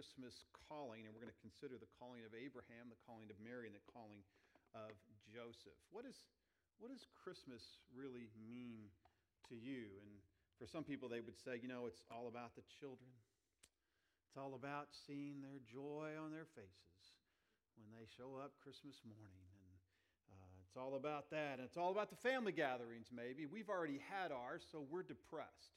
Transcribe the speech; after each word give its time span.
Christmas 0.00 0.48
calling, 0.64 1.04
and 1.04 1.12
we're 1.12 1.20
going 1.20 1.28
to 1.28 1.44
consider 1.44 1.76
the 1.76 1.92
calling 2.00 2.24
of 2.24 2.32
Abraham, 2.32 2.88
the 2.88 2.96
calling 3.04 3.28
of 3.28 3.36
Mary, 3.36 3.68
and 3.68 3.76
the 3.76 3.84
calling 3.84 4.24
of 4.72 4.96
Joseph. 5.28 5.76
What, 5.92 6.08
is, 6.08 6.16
what 6.80 6.88
does 6.88 7.04
Christmas 7.20 7.60
really 7.92 8.32
mean 8.40 8.88
to 9.52 9.60
you? 9.60 9.92
And 10.00 10.24
for 10.56 10.64
some 10.64 10.88
people, 10.88 11.12
they 11.12 11.20
would 11.20 11.36
say, 11.36 11.60
you 11.60 11.68
know, 11.68 11.84
it's 11.84 12.00
all 12.08 12.32
about 12.32 12.56
the 12.56 12.64
children. 12.80 13.12
It's 14.24 14.40
all 14.40 14.56
about 14.56 14.88
seeing 15.04 15.44
their 15.44 15.60
joy 15.68 16.16
on 16.16 16.32
their 16.32 16.48
faces 16.56 16.96
when 17.76 17.92
they 17.92 18.08
show 18.08 18.40
up 18.40 18.56
Christmas 18.64 18.96
morning. 19.04 19.52
And 19.60 19.76
uh, 20.32 20.64
it's 20.64 20.80
all 20.80 20.96
about 20.96 21.28
that. 21.28 21.60
And 21.60 21.68
it's 21.68 21.76
all 21.76 21.92
about 21.92 22.08
the 22.08 22.16
family 22.24 22.56
gatherings, 22.56 23.12
maybe. 23.12 23.44
We've 23.44 23.68
already 23.68 24.00
had 24.08 24.32
ours, 24.32 24.64
so 24.64 24.80
we're 24.80 25.04
depressed. 25.04 25.76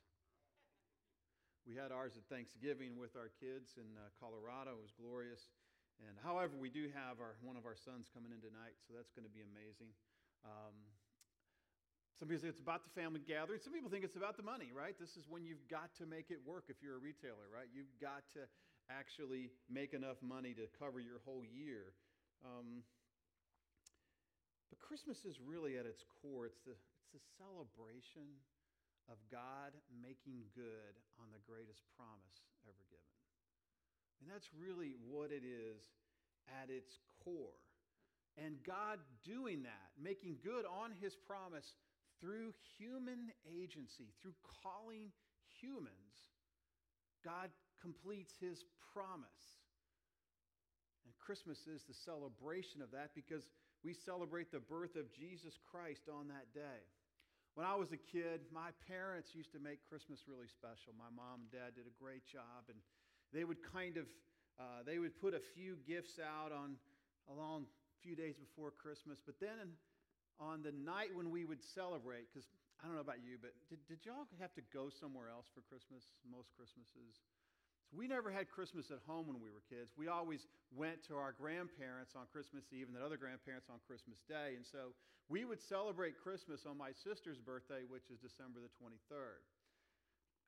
We 1.63 1.79
had 1.79 1.95
ours 1.95 2.19
at 2.19 2.27
Thanksgiving 2.27 2.99
with 2.99 3.15
our 3.15 3.31
kids 3.39 3.79
in 3.79 3.87
uh, 3.95 4.11
Colorado. 4.19 4.75
It 4.75 4.83
was 4.83 4.95
glorious. 4.99 5.39
And 6.03 6.19
however, 6.19 6.59
we 6.59 6.67
do 6.67 6.91
have 6.91 7.23
our, 7.23 7.39
one 7.39 7.55
of 7.55 7.63
our 7.63 7.79
sons 7.79 8.11
coming 8.11 8.35
in 8.35 8.43
tonight, 8.43 8.75
so 8.83 8.91
that's 8.91 9.15
going 9.15 9.23
to 9.23 9.31
be 9.31 9.39
amazing. 9.39 9.95
Um, 10.43 10.75
some 12.19 12.27
people 12.27 12.43
say 12.43 12.51
it's 12.51 12.59
about 12.59 12.83
the 12.83 12.91
family 12.91 13.23
gathering. 13.23 13.63
Some 13.63 13.71
people 13.71 13.87
think 13.87 14.03
it's 14.03 14.19
about 14.19 14.35
the 14.35 14.43
money, 14.43 14.75
right? 14.75 14.91
This 14.99 15.15
is 15.15 15.23
when 15.31 15.47
you've 15.47 15.63
got 15.71 15.95
to 16.03 16.05
make 16.05 16.35
it 16.35 16.43
work 16.43 16.67
if 16.67 16.83
you're 16.83 16.99
a 16.99 17.03
retailer, 17.03 17.47
right? 17.47 17.71
You've 17.71 17.95
got 18.03 18.27
to 18.35 18.43
actually 18.91 19.55
make 19.71 19.95
enough 19.95 20.19
money 20.19 20.51
to 20.59 20.67
cover 20.75 20.99
your 20.99 21.23
whole 21.23 21.47
year. 21.47 21.95
Um, 22.43 22.83
but 24.67 24.83
Christmas 24.83 25.23
is 25.23 25.39
really 25.39 25.79
at 25.79 25.87
its 25.87 26.03
core, 26.19 26.43
it's 26.43 26.59
the, 26.67 26.75
it's 27.07 27.15
a 27.15 27.23
celebration 27.39 28.43
of 29.11 29.19
God 29.31 29.75
making 29.91 30.47
good 30.55 30.95
on 31.19 31.27
the 31.31 31.43
greatest 31.43 31.83
promise 31.95 32.39
ever 32.63 32.83
given. 32.87 33.13
And 34.23 34.31
that's 34.31 34.47
really 34.55 34.95
what 35.03 35.31
it 35.31 35.43
is 35.43 35.83
at 36.47 36.71
its 36.71 36.99
core. 37.23 37.59
And 38.39 38.57
God 38.65 38.97
doing 39.23 39.63
that, 39.63 39.89
making 39.99 40.41
good 40.41 40.65
on 40.65 40.95
his 41.01 41.13
promise 41.15 41.75
through 42.19 42.55
human 42.79 43.29
agency, 43.45 44.15
through 44.21 44.33
calling 44.63 45.11
humans, 45.59 46.15
God 47.23 47.51
completes 47.81 48.33
his 48.39 48.63
promise. 48.95 49.59
And 51.05 51.13
Christmas 51.19 51.59
is 51.67 51.83
the 51.83 51.93
celebration 51.93 52.81
of 52.81 52.91
that 52.91 53.11
because 53.13 53.43
we 53.83 53.93
celebrate 53.93 54.51
the 54.51 54.63
birth 54.63 54.95
of 54.95 55.11
Jesus 55.11 55.59
Christ 55.69 56.07
on 56.07 56.29
that 56.29 56.47
day. 56.55 56.87
When 57.53 57.69
I 57.69 57.77
was 57.77 57.93
a 57.93 58.01
kid, 58.01 58.41
my 58.49 58.73
parents 58.89 59.29
used 59.37 59.53
to 59.53 59.61
make 59.61 59.77
Christmas 59.85 60.25
really 60.25 60.49
special. 60.49 60.89
My 60.97 61.13
mom 61.13 61.45
and 61.45 61.51
dad 61.53 61.77
did 61.77 61.85
a 61.85 61.95
great 62.01 62.25
job, 62.25 62.65
and 62.65 62.81
they 63.29 63.45
would 63.45 63.61
kind 63.61 63.97
of 63.97 64.09
uh, 64.59 64.85
they 64.85 65.01
would 65.01 65.17
put 65.17 65.33
a 65.33 65.41
few 65.57 65.77
gifts 65.85 66.21
out 66.21 66.53
on 66.53 66.77
along 67.29 67.65
a 67.65 67.99
few 68.05 68.15
days 68.15 68.37
before 68.37 68.69
Christmas, 68.69 69.17
but 69.25 69.37
then 69.41 69.73
on 70.37 70.61
the 70.61 70.73
night 70.73 71.09
when 71.13 71.29
we 71.29 71.45
would 71.45 71.61
celebrate, 71.73 72.29
because 72.29 72.45
I 72.81 72.85
don't 72.85 72.93
know 72.93 73.05
about 73.05 73.23
you, 73.23 73.41
but 73.41 73.53
did, 73.69 73.81
did 73.89 74.05
y'all 74.05 74.27
have 74.41 74.53
to 74.59 74.63
go 74.73 74.89
somewhere 74.89 75.29
else 75.29 75.47
for 75.53 75.65
Christmas, 75.65 76.03
most 76.27 76.53
Christmases? 76.53 77.21
We 77.93 78.09
never 78.09 78.33
had 78.33 78.49
Christmas 78.49 78.89
at 78.89 79.05
home 79.05 79.29
when 79.29 79.37
we 79.37 79.53
were 79.53 79.61
kids. 79.69 79.93
We 79.93 80.09
always 80.09 80.41
went 80.73 81.05
to 81.07 81.15
our 81.15 81.31
grandparents 81.31 82.17
on 82.17 82.25
Christmas 82.33 82.65
Eve 82.73 82.89
and 82.89 82.97
then 82.97 83.05
other 83.05 83.21
grandparents 83.21 83.69
on 83.69 83.77
Christmas 83.85 84.17
Day. 84.25 84.57
And 84.57 84.65
so 84.65 84.97
we 85.29 85.45
would 85.45 85.61
celebrate 85.61 86.17
Christmas 86.17 86.65
on 86.65 86.77
my 86.77 86.89
sister's 87.05 87.37
birthday, 87.37 87.85
which 87.85 88.09
is 88.09 88.17
December 88.17 88.65
the 88.65 88.73
23rd. 88.81 89.45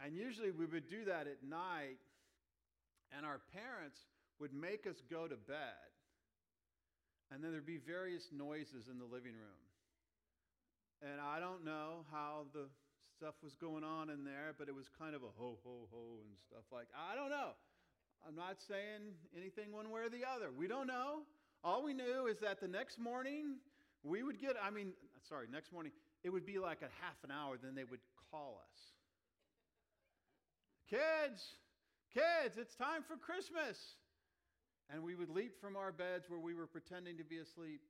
And 0.02 0.18
usually 0.18 0.50
we 0.50 0.66
would 0.66 0.90
do 0.90 1.06
that 1.06 1.30
at 1.30 1.46
night, 1.46 2.02
and 3.16 3.26
our 3.26 3.40
parents 3.54 4.02
would 4.42 4.52
make 4.52 4.90
us 4.90 4.98
go 5.10 5.28
to 5.28 5.38
bed. 5.38 5.90
And 7.32 7.44
then 7.44 7.52
there'd 7.52 7.66
be 7.66 7.78
various 7.78 8.26
noises 8.34 8.90
in 8.90 8.98
the 8.98 9.06
living 9.06 9.34
room. 9.38 9.64
And 11.02 11.22
I 11.22 11.40
don't 11.40 11.64
know 11.64 12.06
how 12.12 12.46
the 12.54 12.68
stuff 13.16 13.36
was 13.44 13.56
going 13.56 13.84
on 13.84 14.10
in 14.10 14.24
there, 14.24 14.54
but 14.58 14.68
it 14.68 14.76
was 14.76 14.88
kind 15.00 15.16
of 15.16 15.24
a 15.24 15.32
ho, 15.38 15.58
ho, 15.64 15.88
ho 15.92 16.20
and 16.20 16.36
stuff 16.48 16.66
like 16.72 16.88
I 16.92 17.16
don't 17.16 17.30
know. 17.30 17.56
I'm 18.28 18.36
not 18.36 18.58
saying 18.68 19.16
anything 19.38 19.72
one 19.72 19.90
way 19.92 20.02
or 20.02 20.10
the 20.10 20.26
other. 20.26 20.52
We 20.52 20.68
don't 20.68 20.88
know. 20.88 21.24
All 21.64 21.84
we 21.84 21.94
knew 21.94 22.28
is 22.28 22.40
that 22.40 22.60
the 22.60 22.68
next 22.68 23.00
morning 23.00 23.58
we 24.04 24.24
would 24.24 24.40
get, 24.40 24.56
I 24.62 24.70
mean, 24.70 24.94
sorry, 25.28 25.48
next 25.52 25.72
morning, 25.72 25.92
it 26.24 26.30
would 26.30 26.46
be 26.46 26.60
like 26.60 26.82
a 26.82 26.92
half 27.02 27.18
an 27.24 27.32
hour, 27.32 27.58
then 27.62 27.76
they 27.76 27.84
would 27.84 28.02
call 28.32 28.62
us. 28.62 28.80
kids, 30.90 31.42
kids, 32.14 32.58
it's 32.58 32.76
time 32.76 33.02
for 33.08 33.18
Christmas. 33.18 33.78
And 34.94 35.04
we 35.04 35.16
would 35.16 35.30
leap 35.30 35.60
from 35.60 35.76
our 35.76 35.92
beds 35.92 36.30
where 36.30 36.40
we 36.40 36.54
were 36.54 36.68
pretending 36.68 37.18
to 37.18 37.24
be 37.24 37.38
asleep 37.38 37.82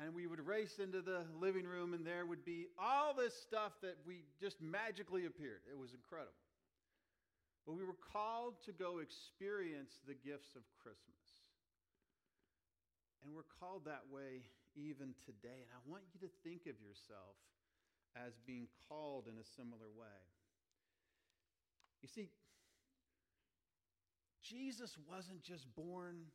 and 0.00 0.14
we 0.14 0.26
would 0.26 0.44
race 0.44 0.78
into 0.82 1.00
the 1.00 1.22
living 1.40 1.64
room, 1.64 1.94
and 1.94 2.04
there 2.04 2.26
would 2.26 2.44
be 2.44 2.66
all 2.78 3.14
this 3.14 3.34
stuff 3.34 3.72
that 3.82 3.96
we 4.06 4.24
just 4.40 4.60
magically 4.60 5.26
appeared. 5.26 5.62
It 5.70 5.78
was 5.78 5.94
incredible. 5.94 6.34
But 7.66 7.76
we 7.76 7.84
were 7.84 7.96
called 8.12 8.54
to 8.66 8.72
go 8.72 8.98
experience 8.98 10.02
the 10.06 10.14
gifts 10.14 10.54
of 10.54 10.62
Christmas. 10.82 11.24
And 13.24 13.32
we're 13.32 13.48
called 13.60 13.86
that 13.86 14.04
way 14.12 14.44
even 14.76 15.14
today. 15.24 15.64
And 15.64 15.72
I 15.72 15.80
want 15.88 16.02
you 16.12 16.20
to 16.26 16.30
think 16.42 16.66
of 16.66 16.76
yourself 16.82 17.38
as 18.12 18.36
being 18.46 18.68
called 18.88 19.26
in 19.30 19.38
a 19.40 19.46
similar 19.56 19.88
way. 19.96 20.20
You 22.02 22.08
see, 22.08 22.28
Jesus 24.42 24.98
wasn't 25.08 25.40
just 25.40 25.64
born 25.74 26.28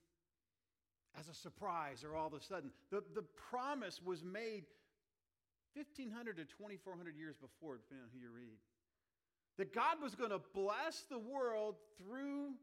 as 1.18 1.28
a 1.28 1.34
surprise 1.34 2.04
or 2.04 2.16
all 2.16 2.28
of 2.28 2.34
a 2.34 2.42
sudden. 2.42 2.72
The, 2.92 3.04
the 3.16 3.24
promise 3.50 4.02
was 4.04 4.24
made 4.24 4.66
1,500 5.74 6.38
to 6.38 6.46
2,400 6.46 7.16
years 7.16 7.36
before, 7.38 7.78
depending 7.78 8.04
on 8.04 8.10
who 8.14 8.20
you 8.20 8.32
read. 8.34 8.58
That 9.58 9.74
God 9.74 10.02
was 10.02 10.16
going 10.16 10.32
to 10.32 10.42
bless 10.54 11.04
the 11.10 11.20
world 11.20 11.76
through 11.98 12.54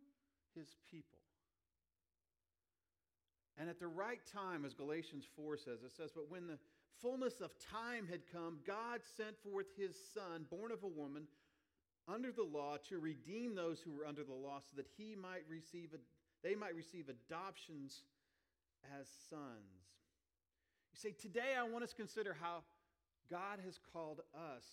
his 0.55 0.69
people. 0.91 1.19
And 3.59 3.71
at 3.71 3.81
the 3.81 3.89
right 3.89 4.21
time, 4.33 4.65
as 4.65 4.75
Galatians 4.75 5.25
4 5.37 5.57
says, 5.57 5.83
it 5.85 5.93
says, 5.97 6.11
But 6.15 6.31
when 6.31 6.47
the 6.47 6.59
fullness 7.01 7.41
of 7.41 7.51
time 7.59 8.07
had 8.09 8.21
come, 8.33 8.59
God 8.67 9.01
sent 9.17 9.37
forth 9.43 9.67
his 9.77 9.97
Son, 10.15 10.47
born 10.51 10.73
of 10.73 10.83
a 10.83 10.89
woman, 10.89 11.25
under 12.09 12.33
the 12.33 12.43
law, 12.43 12.77
to 12.89 12.99
redeem 12.99 13.55
those 13.55 13.81
who 13.81 13.93
were 13.93 14.07
under 14.07 14.25
the 14.25 14.35
law, 14.35 14.61
so 14.61 14.77
that 14.77 14.87
he 14.97 15.17
might 15.17 15.43
receive 15.49 15.91
a, 15.95 15.99
they 16.47 16.55
might 16.55 16.77
receive 16.77 17.09
adoptions 17.09 18.03
as 19.01 19.09
sons. 19.29 19.87
You 20.93 20.99
say, 20.99 21.13
today 21.13 21.55
I 21.59 21.65
want 21.65 21.85
us 21.85 21.91
to 21.91 21.97
consider 21.97 22.37
how 22.41 22.63
God 23.31 23.59
has 23.65 23.79
called 23.93 24.21
us, 24.35 24.65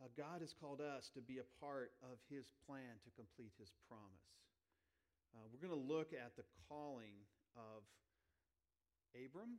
how 0.00 0.06
God 0.16 0.40
has 0.40 0.54
called 0.54 0.80
us 0.80 1.10
to 1.14 1.20
be 1.20 1.38
a 1.38 1.48
part 1.60 1.92
of 2.02 2.18
his 2.30 2.46
plan 2.66 2.98
to 3.04 3.10
complete 3.16 3.52
his 3.58 3.72
promise. 3.88 4.30
Uh, 5.34 5.42
we're 5.50 5.66
going 5.66 5.74
to 5.74 5.88
look 5.92 6.12
at 6.14 6.36
the 6.36 6.46
calling 6.68 7.26
of 7.56 7.82
Abram, 9.14 9.58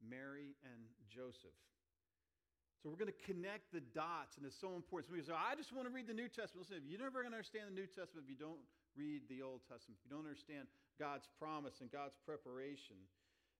Mary, 0.00 0.56
and 0.64 0.88
Joseph. 1.08 1.56
So 2.80 2.88
we're 2.88 2.96
going 2.96 3.12
to 3.12 3.24
connect 3.28 3.76
the 3.76 3.84
dots, 3.92 4.40
and 4.40 4.48
it's 4.48 4.56
so 4.56 4.72
important. 4.72 5.12
Some 5.12 5.20
say, 5.20 5.36
I 5.36 5.52
just 5.52 5.68
want 5.68 5.84
to 5.84 5.92
read 5.92 6.08
the 6.08 6.16
New 6.16 6.32
Testament. 6.32 6.64
Listen, 6.64 6.88
you're 6.88 6.96
never 7.04 7.20
going 7.20 7.36
to 7.36 7.36
understand 7.36 7.68
the 7.68 7.76
New 7.76 7.84
Testament 7.84 8.24
if 8.24 8.32
you 8.32 8.40
don't 8.40 8.64
read 8.96 9.28
the 9.28 9.44
Old 9.44 9.60
Testament, 9.68 10.00
if 10.00 10.02
you 10.08 10.12
don't 10.16 10.24
understand 10.24 10.64
God's 10.96 11.28
promise 11.36 11.84
and 11.84 11.92
God's 11.92 12.16
preparation. 12.24 12.96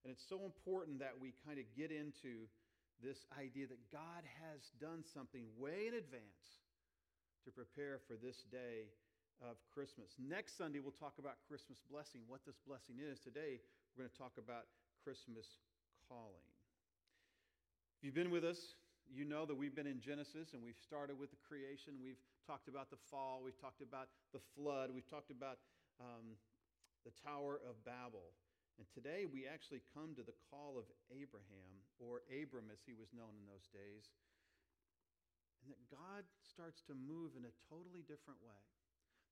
And 0.01 0.09
it's 0.09 0.25
so 0.25 0.41
important 0.41 0.97
that 1.05 1.13
we 1.13 1.37
kind 1.45 1.61
of 1.61 1.69
get 1.77 1.93
into 1.93 2.49
this 2.97 3.21
idea 3.37 3.69
that 3.69 3.81
God 3.93 4.25
has 4.41 4.73
done 4.81 5.05
something 5.05 5.45
way 5.53 5.85
in 5.85 5.93
advance 5.93 6.65
to 7.45 7.53
prepare 7.53 8.01
for 8.09 8.17
this 8.17 8.41
day 8.49 8.89
of 9.37 9.61
Christmas. 9.69 10.17
Next 10.17 10.57
Sunday, 10.57 10.81
we'll 10.81 10.97
talk 10.97 11.21
about 11.21 11.37
Christmas 11.45 11.77
blessing, 11.93 12.25
what 12.25 12.41
this 12.45 12.57
blessing 12.65 12.97
is. 12.97 13.21
Today, 13.21 13.61
we're 13.93 14.05
going 14.05 14.13
to 14.13 14.17
talk 14.17 14.41
about 14.41 14.65
Christmas 15.05 15.45
calling. 16.09 16.45
If 18.01 18.09
you've 18.09 18.17
been 18.17 18.33
with 18.33 18.45
us, 18.45 18.80
you 19.11 19.27
know 19.27 19.43
that 19.45 19.55
we've 19.55 19.75
been 19.75 19.87
in 19.87 19.99
Genesis 19.99 20.55
and 20.55 20.63
we've 20.63 20.79
started 20.79 21.19
with 21.19 21.31
the 21.35 21.41
creation. 21.43 21.99
We've 21.99 22.19
talked 22.47 22.71
about 22.71 22.87
the 22.87 22.99
fall. 23.11 23.43
We've 23.43 23.59
talked 23.59 23.83
about 23.83 24.07
the 24.31 24.39
flood. 24.55 24.89
We've 24.95 25.07
talked 25.07 25.31
about 25.31 25.59
um, 25.99 26.39
the 27.03 27.11
Tower 27.19 27.59
of 27.67 27.75
Babel. 27.83 28.31
And 28.79 28.87
today 28.95 29.27
we 29.27 29.43
actually 29.45 29.83
come 29.91 30.15
to 30.15 30.23
the 30.23 30.33
call 30.47 30.79
of 30.79 30.87
Abraham, 31.11 31.83
or 31.99 32.23
Abram 32.31 32.71
as 32.71 32.79
he 32.87 32.95
was 32.95 33.11
known 33.11 33.35
in 33.35 33.45
those 33.45 33.67
days. 33.75 34.07
And 35.61 35.75
that 35.75 35.83
God 35.91 36.23
starts 36.41 36.81
to 36.87 36.95
move 36.95 37.35
in 37.37 37.45
a 37.45 37.53
totally 37.69 38.01
different 38.07 38.39
way. 38.41 38.57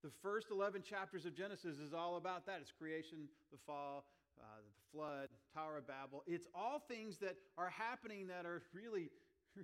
The 0.04 0.12
first 0.22 0.52
11 0.52 0.84
chapters 0.84 1.26
of 1.26 1.34
Genesis 1.34 1.80
is 1.80 1.92
all 1.92 2.16
about 2.16 2.46
that. 2.46 2.60
It's 2.62 2.72
creation, 2.72 3.26
the 3.50 3.58
fall, 3.66 4.04
uh, 4.38 4.60
the 4.62 4.76
flood, 4.92 5.28
Tower 5.52 5.76
of 5.76 5.86
Babel. 5.88 6.22
It's 6.26 6.46
all 6.54 6.80
things 6.86 7.18
that 7.18 7.36
are 7.58 7.68
happening 7.68 8.28
that 8.28 8.46
are 8.46 8.62
really 8.72 9.10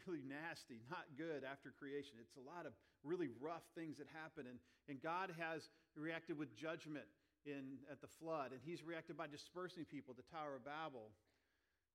really 0.04 0.20
nasty, 0.26 0.84
not 0.92 1.08
good 1.16 1.46
after 1.46 1.72
creation. 1.72 2.20
It's 2.20 2.36
a 2.36 2.44
lot 2.44 2.68
of 2.68 2.76
really 3.00 3.32
rough 3.40 3.64
things 3.72 3.96
that 3.96 4.10
happen. 4.12 4.44
And, 4.50 4.58
and 4.90 5.00
God 5.00 5.32
has 5.40 5.70
reacted 5.96 6.36
with 6.36 6.52
judgment 6.52 7.08
in, 7.46 7.78
at 7.86 8.02
the 8.02 8.10
flood, 8.18 8.50
and 8.50 8.60
He's 8.60 8.82
reacted 8.82 9.14
by 9.14 9.30
dispersing 9.30 9.86
people, 9.86 10.12
the 10.12 10.26
Tower 10.34 10.58
of 10.58 10.66
Babel. 10.66 11.14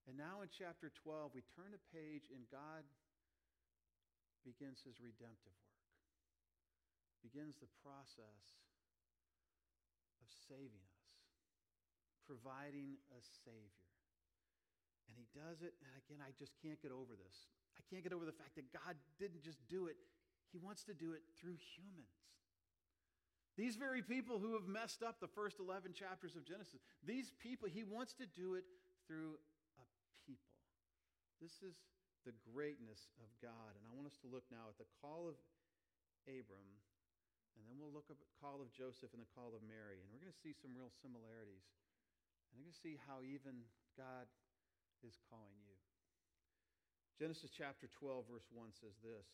And 0.08 0.16
now 0.18 0.42
in 0.42 0.50
chapter 0.50 0.90
12, 1.04 1.36
we 1.36 1.44
turn 1.54 1.76
a 1.76 1.82
page, 1.92 2.32
and 2.32 2.42
God 2.50 2.88
begins 4.48 4.82
His 4.82 4.98
redemptive 5.04 5.54
work, 5.54 5.86
begins 7.22 7.60
the 7.60 7.70
process 7.84 8.46
of 10.18 10.28
saving 10.48 10.82
us, 10.88 11.06
providing 12.26 12.98
a 13.12 13.20
Savior. 13.44 13.92
And 15.06 15.14
He 15.20 15.28
does 15.36 15.62
it, 15.62 15.76
and 15.84 15.92
again, 16.08 16.24
I 16.24 16.32
just 16.40 16.56
can't 16.64 16.80
get 16.80 16.96
over 16.96 17.14
this. 17.14 17.38
I 17.78 17.82
can't 17.90 18.04
get 18.04 18.14
over 18.14 18.26
the 18.26 18.36
fact 18.36 18.56
that 18.56 18.72
God 18.72 18.96
didn't 19.20 19.44
just 19.44 19.60
do 19.70 19.88
it, 19.88 19.96
He 20.52 20.58
wants 20.58 20.84
to 20.86 20.94
do 20.94 21.14
it 21.14 21.22
through 21.40 21.58
humans. 21.78 22.16
These 23.60 23.76
very 23.76 24.02
people 24.02 24.40
who 24.40 24.56
have 24.56 24.66
messed 24.66 25.04
up 25.04 25.20
the 25.20 25.28
first 25.28 25.60
11 25.60 25.92
chapters 25.94 26.40
of 26.40 26.48
Genesis, 26.48 26.80
these 27.04 27.36
people, 27.44 27.68
He 27.68 27.84
wants 27.84 28.16
to 28.18 28.26
do 28.26 28.56
it 28.56 28.64
through 29.08 29.36
a 29.76 29.84
people. 30.24 30.56
This 31.44 31.60
is 31.60 31.76
the 32.24 32.34
greatness 32.54 33.12
of 33.20 33.28
God. 33.42 33.76
And 33.76 33.84
I 33.84 33.92
want 33.92 34.08
us 34.08 34.18
to 34.24 34.30
look 34.30 34.46
now 34.54 34.70
at 34.70 34.78
the 34.78 34.88
call 35.02 35.28
of 35.28 35.36
Abram, 36.30 36.70
and 37.58 37.64
then 37.68 37.76
we'll 37.82 37.92
look 37.92 38.08
at 38.08 38.22
the 38.22 38.32
call 38.40 38.64
of 38.64 38.72
Joseph 38.72 39.12
and 39.12 39.22
the 39.22 39.34
call 39.36 39.52
of 39.52 39.62
Mary. 39.66 40.00
And 40.00 40.08
we're 40.14 40.24
going 40.24 40.32
to 40.32 40.42
see 40.42 40.56
some 40.56 40.72
real 40.72 40.94
similarities. 41.04 41.66
And 42.50 42.60
we're 42.60 42.72
going 42.72 42.78
to 42.78 42.84
see 42.86 42.96
how 43.06 43.22
even 43.26 43.68
God 44.00 44.32
is 45.04 45.20
calling 45.28 45.60
you. 45.68 45.71
Genesis 47.22 47.54
chapter 47.54 47.86
12, 48.02 48.26
verse 48.34 48.50
1 48.50 48.74
says 48.82 48.98
this 49.06 49.30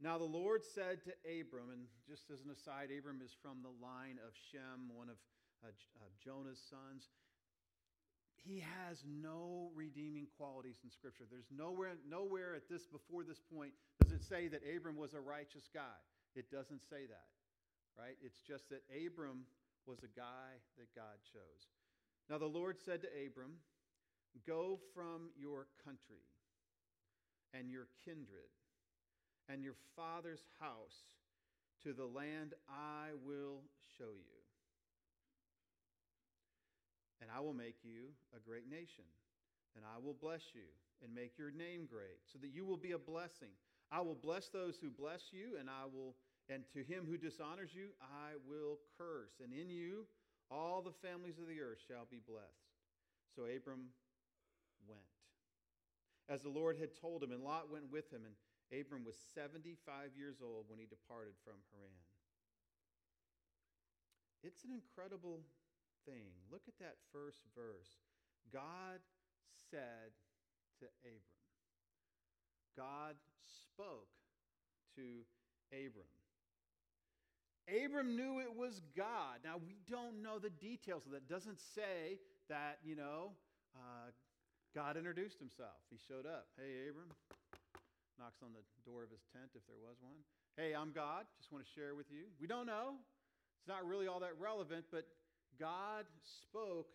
Now 0.00 0.16
the 0.16 0.24
Lord 0.24 0.64
said 0.64 1.04
to 1.04 1.12
Abram, 1.28 1.68
and 1.68 1.84
just 2.08 2.32
as 2.32 2.40
an 2.40 2.48
aside, 2.48 2.88
Abram 2.88 3.20
is 3.20 3.36
from 3.36 3.60
the 3.60 3.76
line 3.84 4.16
of 4.24 4.32
Shem, 4.48 4.88
one 4.88 5.12
of 5.12 5.20
uh, 5.60 5.76
uh, 5.76 6.08
Jonah's 6.24 6.56
sons. 6.56 7.12
He 8.32 8.64
has 8.64 9.04
no 9.04 9.68
redeeming 9.76 10.24
qualities 10.40 10.80
in 10.80 10.88
Scripture. 10.88 11.28
There's 11.28 11.52
nowhere, 11.52 12.00
nowhere 12.08 12.56
at 12.56 12.64
this 12.72 12.88
before 12.88 13.28
this 13.28 13.44
point 13.52 13.76
does 14.00 14.16
it 14.16 14.24
say 14.24 14.48
that 14.48 14.64
Abram 14.64 14.96
was 14.96 15.12
a 15.12 15.20
righteous 15.20 15.68
guy. 15.68 16.00
It 16.32 16.48
doesn't 16.48 16.80
say 16.80 17.04
that, 17.04 17.28
right? 17.92 18.16
It's 18.24 18.40
just 18.40 18.72
that 18.72 18.88
Abram 18.88 19.44
was 19.84 20.00
a 20.00 20.08
guy 20.16 20.56
that 20.80 20.88
God 20.96 21.20
chose. 21.28 21.68
Now 22.32 22.40
the 22.40 22.48
Lord 22.48 22.80
said 22.80 23.04
to 23.04 23.12
Abram, 23.12 23.60
Go 24.48 24.80
from 24.94 25.28
your 25.36 25.66
country 25.84 26.24
and 27.54 27.70
your 27.70 27.88
kindred 28.04 28.50
and 29.48 29.62
your 29.62 29.74
father's 29.96 30.44
house 30.60 31.08
to 31.82 31.92
the 31.92 32.04
land 32.04 32.54
I 32.68 33.10
will 33.24 33.62
show 33.98 34.12
you. 34.14 34.40
And 37.20 37.30
I 37.34 37.40
will 37.40 37.54
make 37.54 37.76
you 37.82 38.12
a 38.34 38.40
great 38.40 38.70
nation, 38.70 39.04
and 39.76 39.84
I 39.84 39.98
will 40.02 40.14
bless 40.14 40.54
you 40.54 40.68
and 41.02 41.14
make 41.14 41.36
your 41.38 41.50
name 41.50 41.86
great, 41.90 42.20
so 42.32 42.38
that 42.38 42.54
you 42.54 42.64
will 42.64 42.76
be 42.76 42.92
a 42.92 42.98
blessing. 42.98 43.52
I 43.92 44.00
will 44.00 44.14
bless 44.14 44.48
those 44.48 44.76
who 44.80 44.90
bless 44.90 45.32
you, 45.32 45.56
and 45.58 45.68
I 45.68 45.84
will 45.84 46.14
and 46.50 46.64
to 46.74 46.82
him 46.82 47.06
who 47.06 47.16
dishonors 47.16 47.70
you, 47.72 47.94
I 48.02 48.34
will 48.42 48.78
curse. 48.98 49.38
And 49.42 49.52
in 49.52 49.70
you 49.70 50.04
all 50.50 50.82
the 50.82 50.92
families 51.06 51.38
of 51.38 51.46
the 51.46 51.60
earth 51.60 51.78
shall 51.86 52.06
be 52.10 52.18
blessed. 52.26 52.74
So 53.36 53.42
Abram 53.42 53.94
went 54.88 55.06
as 56.30 56.42
the 56.42 56.48
Lord 56.48 56.78
had 56.78 56.94
told 56.94 57.22
him, 57.22 57.32
and 57.32 57.42
Lot 57.42 57.70
went 57.70 57.90
with 57.90 58.10
him, 58.12 58.22
and 58.24 58.34
Abram 58.70 59.04
was 59.04 59.16
75 59.34 60.14
years 60.16 60.38
old 60.40 60.70
when 60.70 60.78
he 60.78 60.86
departed 60.86 61.34
from 61.42 61.58
Haran. 61.74 62.06
It's 64.44 64.62
an 64.62 64.70
incredible 64.70 65.42
thing. 66.06 66.30
Look 66.50 66.62
at 66.68 66.78
that 66.78 66.94
first 67.12 67.42
verse. 67.54 67.98
God 68.52 69.02
said 69.70 70.14
to 70.78 70.86
Abram, 71.02 71.42
God 72.78 73.16
spoke 73.42 74.08
to 74.94 75.26
Abram. 75.74 76.06
Abram 77.68 78.16
knew 78.16 78.40
it 78.40 78.56
was 78.56 78.80
God. 78.96 79.42
Now, 79.44 79.56
we 79.58 79.76
don't 79.90 80.22
know 80.22 80.38
the 80.38 80.50
details 80.50 81.04
of 81.06 81.12
that. 81.12 81.18
It 81.18 81.28
doesn't 81.28 81.58
say 81.74 82.18
that, 82.48 82.78
you 82.82 82.96
know, 82.96 83.32
uh, 83.76 84.10
God 84.74 84.96
introduced 84.96 85.38
himself. 85.38 85.82
He 85.90 85.98
showed 85.98 86.26
up. 86.26 86.46
Hey, 86.54 86.86
Abram. 86.86 87.10
Knocks 88.18 88.38
on 88.44 88.54
the 88.54 88.62
door 88.86 89.02
of 89.02 89.10
his 89.10 89.24
tent 89.34 89.50
if 89.56 89.66
there 89.66 89.80
was 89.80 89.98
one. 89.98 90.22
Hey, 90.54 90.76
I'm 90.76 90.92
God. 90.92 91.26
Just 91.40 91.50
want 91.50 91.64
to 91.64 91.70
share 91.74 91.98
with 91.98 92.06
you. 92.12 92.30
We 92.38 92.46
don't 92.46 92.66
know. 92.66 93.00
It's 93.58 93.68
not 93.68 93.82
really 93.82 94.06
all 94.06 94.20
that 94.20 94.38
relevant, 94.38 94.86
but 94.92 95.08
God 95.58 96.06
spoke 96.22 96.92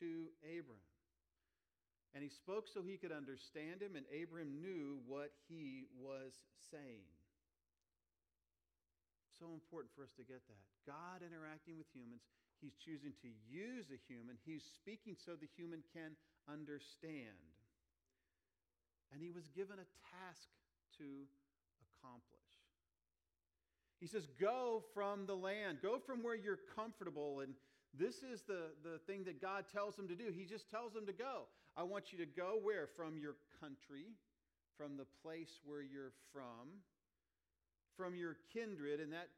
to 0.00 0.30
Abram. 0.42 0.80
And 2.16 2.24
he 2.24 2.30
spoke 2.32 2.64
so 2.66 2.80
he 2.80 2.96
could 2.96 3.12
understand 3.12 3.84
him, 3.84 3.92
and 3.92 4.08
Abram 4.08 4.64
knew 4.64 4.98
what 5.04 5.30
he 5.46 5.84
was 6.00 6.32
saying. 6.72 7.04
So 9.36 9.52
important 9.52 9.92
for 9.92 10.02
us 10.02 10.10
to 10.16 10.24
get 10.24 10.40
that. 10.48 10.64
God 10.88 11.20
interacting 11.20 11.76
with 11.76 11.86
humans, 11.92 12.24
he's 12.58 12.74
choosing 12.80 13.12
to 13.22 13.30
use 13.46 13.92
a 13.92 14.00
human. 14.10 14.40
He's 14.42 14.64
speaking 14.64 15.14
so 15.14 15.36
the 15.36 15.52
human 15.54 15.84
can 15.92 16.16
understand. 16.50 17.38
And 19.12 19.22
he 19.22 19.30
was 19.30 19.48
given 19.48 19.78
a 19.78 19.88
task 20.12 20.48
to 20.98 21.24
accomplish. 21.80 22.38
He 24.00 24.06
says, 24.06 24.28
Go 24.40 24.82
from 24.94 25.26
the 25.26 25.34
land, 25.34 25.78
go 25.82 25.98
from 25.98 26.22
where 26.22 26.34
you're 26.34 26.60
comfortable. 26.74 27.40
And 27.40 27.54
this 27.96 28.22
is 28.22 28.42
the, 28.42 28.72
the 28.84 28.98
thing 29.06 29.24
that 29.24 29.40
God 29.40 29.64
tells 29.72 29.98
him 29.98 30.08
to 30.08 30.14
do. 30.14 30.30
He 30.34 30.44
just 30.44 30.70
tells 30.70 30.94
him 30.94 31.06
to 31.06 31.12
go. 31.12 31.48
I 31.76 31.82
want 31.82 32.12
you 32.12 32.18
to 32.18 32.26
go 32.26 32.58
where? 32.62 32.86
From 32.86 33.16
your 33.18 33.36
country, 33.60 34.12
from 34.76 34.96
the 34.96 35.06
place 35.22 35.60
where 35.64 35.82
you're 35.82 36.12
from, 36.32 36.82
from 37.96 38.14
your 38.14 38.36
kindred, 38.52 39.00
and 39.00 39.12
that 39.12 39.28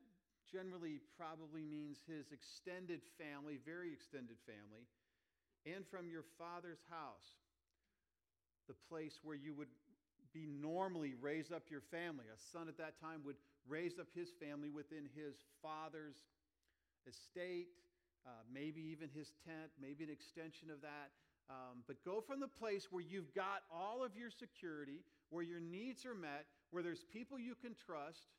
generally 0.50 1.00
probably 1.16 1.62
means 1.62 1.98
his 2.06 2.32
extended 2.32 3.00
family, 3.16 3.58
very 3.64 3.92
extended 3.92 4.36
family 4.44 4.84
and 5.66 5.86
from 5.86 6.08
your 6.08 6.24
father's 6.38 6.82
house, 6.90 7.38
the 8.68 8.74
place 8.88 9.20
where 9.22 9.36
you 9.36 9.54
would 9.54 9.68
be 10.32 10.46
normally 10.46 11.14
raise 11.20 11.50
up 11.50 11.64
your 11.70 11.82
family. 11.90 12.24
A 12.32 12.38
son 12.52 12.68
at 12.68 12.78
that 12.78 13.00
time 13.00 13.20
would 13.24 13.36
raise 13.68 13.98
up 13.98 14.06
his 14.14 14.30
family 14.40 14.70
within 14.70 15.08
his 15.14 15.34
father's 15.62 16.16
estate, 17.08 17.68
uh, 18.26 18.42
maybe 18.52 18.80
even 18.80 19.08
his 19.12 19.32
tent, 19.44 19.70
maybe 19.80 20.04
an 20.04 20.10
extension 20.10 20.70
of 20.70 20.80
that. 20.82 21.10
Um, 21.50 21.82
but 21.86 22.04
go 22.04 22.20
from 22.20 22.38
the 22.38 22.48
place 22.48 22.88
where 22.90 23.02
you've 23.02 23.34
got 23.34 23.62
all 23.74 24.04
of 24.04 24.14
your 24.14 24.30
security, 24.30 25.02
where 25.30 25.42
your 25.42 25.58
needs 25.58 26.06
are 26.06 26.14
met, 26.14 26.46
where 26.70 26.82
there's 26.82 27.04
people 27.12 27.38
you 27.38 27.56
can 27.60 27.74
trust. 27.74 28.30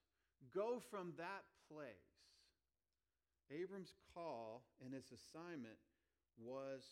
Go 0.56 0.80
from 0.90 1.12
that 1.18 1.44
place. 1.68 2.08
Abram's 3.51 3.94
call 4.13 4.63
and 4.84 4.94
his 4.94 5.12
assignment 5.12 5.75
was 6.40 6.84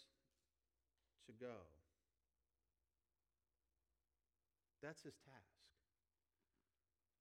to 1.29 1.33
go. 1.37 1.61
That's 4.81 5.03
his 5.05 5.13
task. 5.21 5.61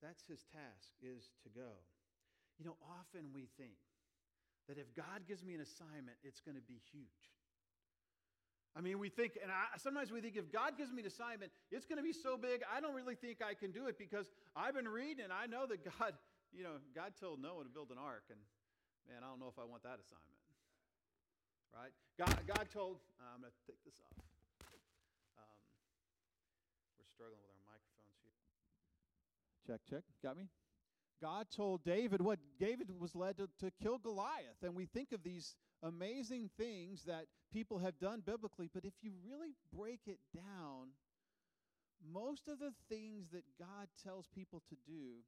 That's 0.00 0.24
his 0.24 0.40
task 0.48 0.96
is 1.04 1.28
to 1.44 1.50
go. 1.52 1.76
You 2.56 2.64
know, 2.64 2.76
often 2.88 3.28
we 3.34 3.50
think 3.60 3.76
that 4.68 4.78
if 4.78 4.88
God 4.94 5.28
gives 5.28 5.44
me 5.44 5.54
an 5.54 5.60
assignment, 5.60 6.16
it's 6.24 6.40
going 6.40 6.56
to 6.56 6.64
be 6.64 6.80
huge. 6.90 7.28
I 8.76 8.80
mean, 8.80 8.98
we 8.98 9.08
think, 9.08 9.34
and 9.42 9.50
I, 9.50 9.74
sometimes 9.76 10.12
we 10.12 10.20
think 10.20 10.36
if 10.36 10.52
God 10.52 10.78
gives 10.78 10.92
me 10.92 11.02
an 11.02 11.08
assignment, 11.10 11.50
it's 11.72 11.84
going 11.84 11.98
to 11.98 12.06
be 12.06 12.12
so 12.12 12.36
big, 12.36 12.62
I 12.64 12.80
don't 12.80 12.94
really 12.94 13.16
think 13.16 13.42
I 13.42 13.54
can 13.54 13.72
do 13.72 13.88
it 13.90 13.98
because 13.98 14.30
I've 14.54 14.74
been 14.74 14.86
reading 14.86 15.24
and 15.24 15.32
I 15.32 15.46
know 15.46 15.66
that 15.66 15.82
God, 15.82 16.14
you 16.56 16.62
know, 16.62 16.78
God 16.94 17.18
told 17.18 17.42
Noah 17.42 17.64
to 17.64 17.72
build 17.72 17.90
an 17.90 17.98
ark, 17.98 18.30
and 18.30 18.38
man, 19.10 19.26
I 19.26 19.28
don't 19.28 19.40
know 19.40 19.50
if 19.50 19.58
I 19.58 19.66
want 19.66 19.82
that 19.82 19.98
assignment 19.98 20.37
right? 21.74 21.92
God, 22.18 22.34
God 22.46 22.66
told, 22.72 22.98
uh, 23.20 23.34
I'm 23.34 23.40
going 23.40 23.52
to 23.52 23.64
take 23.66 23.82
this 23.84 24.00
off. 24.02 24.16
Um, 25.38 25.58
we're 26.98 27.10
struggling 27.12 27.40
with 27.40 27.52
our 27.54 27.66
microphones 27.66 28.18
here. 28.22 28.36
Check, 29.66 29.80
check. 29.88 30.04
Got 30.22 30.36
me? 30.36 30.48
God 31.20 31.46
told 31.54 31.84
David 31.84 32.20
what 32.22 32.38
David 32.60 32.88
was 32.98 33.14
led 33.14 33.38
to, 33.38 33.48
to 33.60 33.72
kill 33.82 33.98
Goliath. 33.98 34.62
And 34.62 34.74
we 34.74 34.86
think 34.86 35.12
of 35.12 35.22
these 35.22 35.56
amazing 35.82 36.50
things 36.56 37.02
that 37.04 37.26
people 37.52 37.78
have 37.78 37.98
done 37.98 38.22
biblically, 38.24 38.70
but 38.72 38.84
if 38.84 38.92
you 39.02 39.12
really 39.26 39.54
break 39.74 40.00
it 40.06 40.18
down, 40.34 40.94
most 42.12 42.48
of 42.48 42.58
the 42.58 42.72
things 42.88 43.26
that 43.32 43.44
God 43.58 43.88
tells 44.04 44.28
people 44.34 44.62
to 44.68 44.76
do 44.86 45.22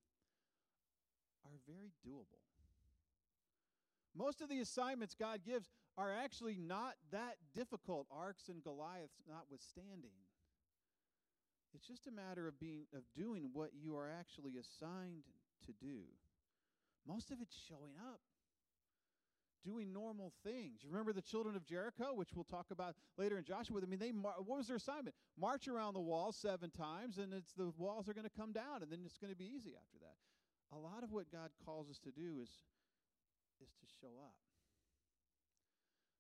are 1.45 1.59
very 1.67 1.93
doable. 2.07 2.45
Most 4.15 4.41
of 4.41 4.49
the 4.49 4.61
assignments 4.61 5.15
God 5.15 5.41
gives 5.45 5.69
are 5.97 6.13
actually 6.13 6.57
not 6.59 6.95
that 7.13 7.37
difficult, 7.55 8.07
arks 8.11 8.49
and 8.49 8.63
Goliaths 8.63 9.23
notwithstanding. 9.29 10.17
It's 11.75 11.87
just 11.87 12.07
a 12.07 12.11
matter 12.11 12.49
of 12.49 12.59
being 12.59 12.87
of 12.95 13.03
doing 13.17 13.51
what 13.53 13.71
you 13.81 13.97
are 13.97 14.11
actually 14.11 14.55
assigned 14.59 15.23
to 15.67 15.73
do. 15.73 16.03
Most 17.07 17.31
of 17.31 17.39
it's 17.41 17.57
showing 17.69 17.95
up, 18.13 18.21
doing 19.65 19.93
normal 19.93 20.33
things. 20.45 20.81
You 20.83 20.91
remember 20.91 21.13
the 21.13 21.23
children 21.23 21.55
of 21.55 21.65
Jericho, 21.65 22.13
which 22.15 22.31
we'll 22.35 22.45
talk 22.45 22.67
about 22.73 22.97
later 23.17 23.39
in 23.39 23.45
Joshua. 23.45 23.81
I 23.83 23.87
mean, 23.87 24.01
they 24.01 24.11
what 24.11 24.47
was 24.47 24.67
their 24.67 24.77
assignment? 24.77 25.15
March 25.39 25.69
around 25.69 25.95
the 25.95 26.01
walls 26.01 26.37
seven 26.37 26.71
times, 26.71 27.19
and 27.19 27.33
it's 27.33 27.53
the 27.53 27.73
walls 27.79 28.09
are 28.09 28.15
going 28.15 28.29
to 28.29 28.37
come 28.37 28.53
down, 28.53 28.83
and 28.83 28.91
then 28.91 29.01
it's 29.05 29.19
going 29.19 29.33
to 29.33 29.39
be 29.39 29.47
easy 29.47 29.75
after 29.77 29.99
that. 30.01 30.17
A 30.73 30.79
lot 30.79 31.03
of 31.03 31.13
what 31.13 31.31
God 31.31 31.51
calls 31.65 31.89
us 31.89 31.99
to 32.01 32.11
do 32.11 32.41
is 32.43 32.51
is 33.61 33.73
to 33.81 33.87
show 34.01 34.19
up. 34.21 34.37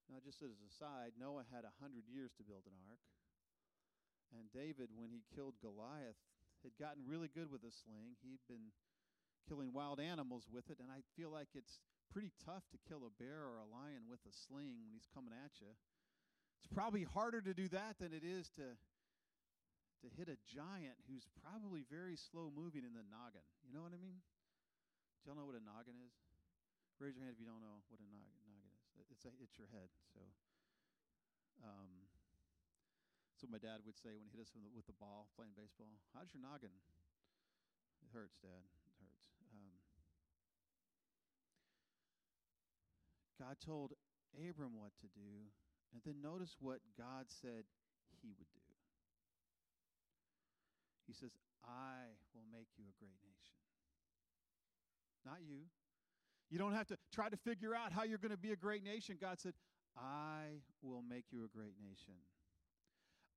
Now, 0.09 0.18
just 0.20 0.42
as 0.42 0.59
a 0.59 0.70
side, 0.76 1.14
Noah 1.14 1.47
had 1.49 1.62
a 1.62 1.78
hundred 1.78 2.04
years 2.11 2.35
to 2.37 2.42
build 2.42 2.66
an 2.66 2.75
ark. 2.90 3.02
And 4.35 4.50
David, 4.50 4.90
when 4.94 5.11
he 5.11 5.26
killed 5.35 5.59
Goliath, 5.62 6.18
had 6.62 6.75
gotten 6.78 7.06
really 7.06 7.30
good 7.30 7.50
with 7.50 7.62
a 7.62 7.73
sling. 7.73 8.18
He'd 8.23 8.42
been 8.50 8.75
killing 9.49 9.73
wild 9.73 9.99
animals 9.99 10.47
with 10.50 10.68
it, 10.70 10.78
and 10.78 10.90
I 10.90 11.02
feel 11.16 11.30
like 11.30 11.54
it's 11.54 11.80
pretty 12.11 12.35
tough 12.42 12.66
to 12.75 12.78
kill 12.90 13.06
a 13.06 13.12
bear 13.23 13.47
or 13.47 13.62
a 13.62 13.70
lion 13.70 14.11
with 14.11 14.20
a 14.26 14.35
sling 14.35 14.82
when 14.82 14.92
he's 14.92 15.06
coming 15.14 15.32
at 15.32 15.62
you. 15.62 15.73
It's 16.59 16.68
probably 16.68 17.06
harder 17.06 17.40
to 17.40 17.54
do 17.54 17.70
that 17.73 17.97
than 18.02 18.12
it 18.12 18.26
is 18.26 18.50
to 18.59 18.76
to 20.00 20.09
hit 20.16 20.32
a 20.32 20.40
giant 20.49 20.97
who's 21.04 21.28
probably 21.44 21.85
very 21.92 22.16
slow 22.16 22.49
moving 22.49 22.88
in 22.88 22.97
the 22.97 23.04
noggin. 23.12 23.44
You 23.61 23.76
know 23.76 23.85
what 23.85 23.92
I 23.92 24.00
mean? 24.00 24.25
Do 25.20 25.28
y'all 25.28 25.37
know 25.37 25.44
what 25.44 25.61
a 25.61 25.64
noggin 25.64 26.00
is? 26.00 26.16
Raise 27.00 27.16
your 27.16 27.25
hand 27.25 27.33
if 27.33 27.40
you 27.40 27.49
don't 27.49 27.64
know 27.64 27.80
what 27.88 27.97
a 27.97 28.09
noggin, 28.12 28.61
is. 28.61 28.76
It's 29.09 29.25
a, 29.25 29.33
it's 29.40 29.57
your 29.57 29.73
head. 29.73 29.88
So, 30.12 30.21
um, 31.64 32.04
so 33.40 33.49
my 33.49 33.57
dad 33.57 33.80
would 33.88 33.97
say 33.97 34.12
when 34.21 34.28
he 34.28 34.37
hit 34.37 34.45
us 34.45 34.52
with 34.52 34.69
the, 34.69 34.73
with 34.76 34.85
the 34.85 34.97
ball 35.00 35.33
playing 35.33 35.57
baseball, 35.57 35.88
"How's 36.12 36.28
your 36.37 36.45
noggin?" 36.45 36.76
It 38.04 38.12
hurts, 38.12 38.37
Dad. 38.45 38.64
It 38.85 38.95
hurts. 39.00 39.25
Um, 39.49 39.80
God 43.40 43.57
told 43.64 43.97
Abram 44.37 44.76
what 44.76 44.92
to 45.00 45.09
do, 45.09 45.49
and 45.97 46.04
then 46.04 46.21
notice 46.21 46.61
what 46.61 46.85
God 47.00 47.33
said 47.33 47.64
he 48.21 48.37
would 48.37 48.52
do. 48.52 48.61
He 51.09 51.16
says, 51.16 51.33
I 51.64 52.12
will 52.37 52.47
make 52.52 52.69
you 52.76 52.85
a 52.87 52.95
great 53.00 53.19
nation. 53.25 53.59
Not 55.25 55.42
you. 55.42 55.66
You 56.50 56.59
don't 56.59 56.75
have 56.75 56.88
to 56.88 56.99
try 57.14 57.28
to 57.28 57.37
figure 57.37 57.75
out 57.75 57.92
how 57.92 58.02
you're 58.02 58.19
going 58.19 58.35
to 58.35 58.40
be 58.40 58.50
a 58.50 58.57
great 58.57 58.85
nation. 58.85 59.16
God 59.21 59.38
said, 59.38 59.54
I 59.97 60.62
will 60.83 61.02
make 61.02 61.30
you 61.30 61.45
a 61.45 61.49
great 61.49 61.75
nation. 61.78 62.19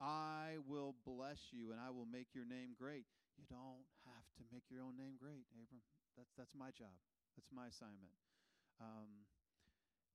I 0.02 0.58
will 0.68 0.96
bless 1.06 1.54
you 1.54 1.72
and 1.72 1.80
I 1.80 1.92
will 1.92 2.10
make 2.10 2.34
your 2.34 2.46
name 2.46 2.74
great. 2.78 3.06
You 3.38 3.46
don't 3.50 3.86
have 4.10 4.26
to 4.38 4.44
make 4.52 4.64
your 4.70 4.82
own 4.82 4.98
name 4.98 5.16
great, 5.22 5.46
Abram. 5.54 5.82
That's, 6.18 6.34
that's 6.38 6.54
my 6.58 6.70
job, 6.74 6.94
that's 7.38 7.50
my 7.54 7.68
assignment. 7.70 8.14
Um, 8.82 9.26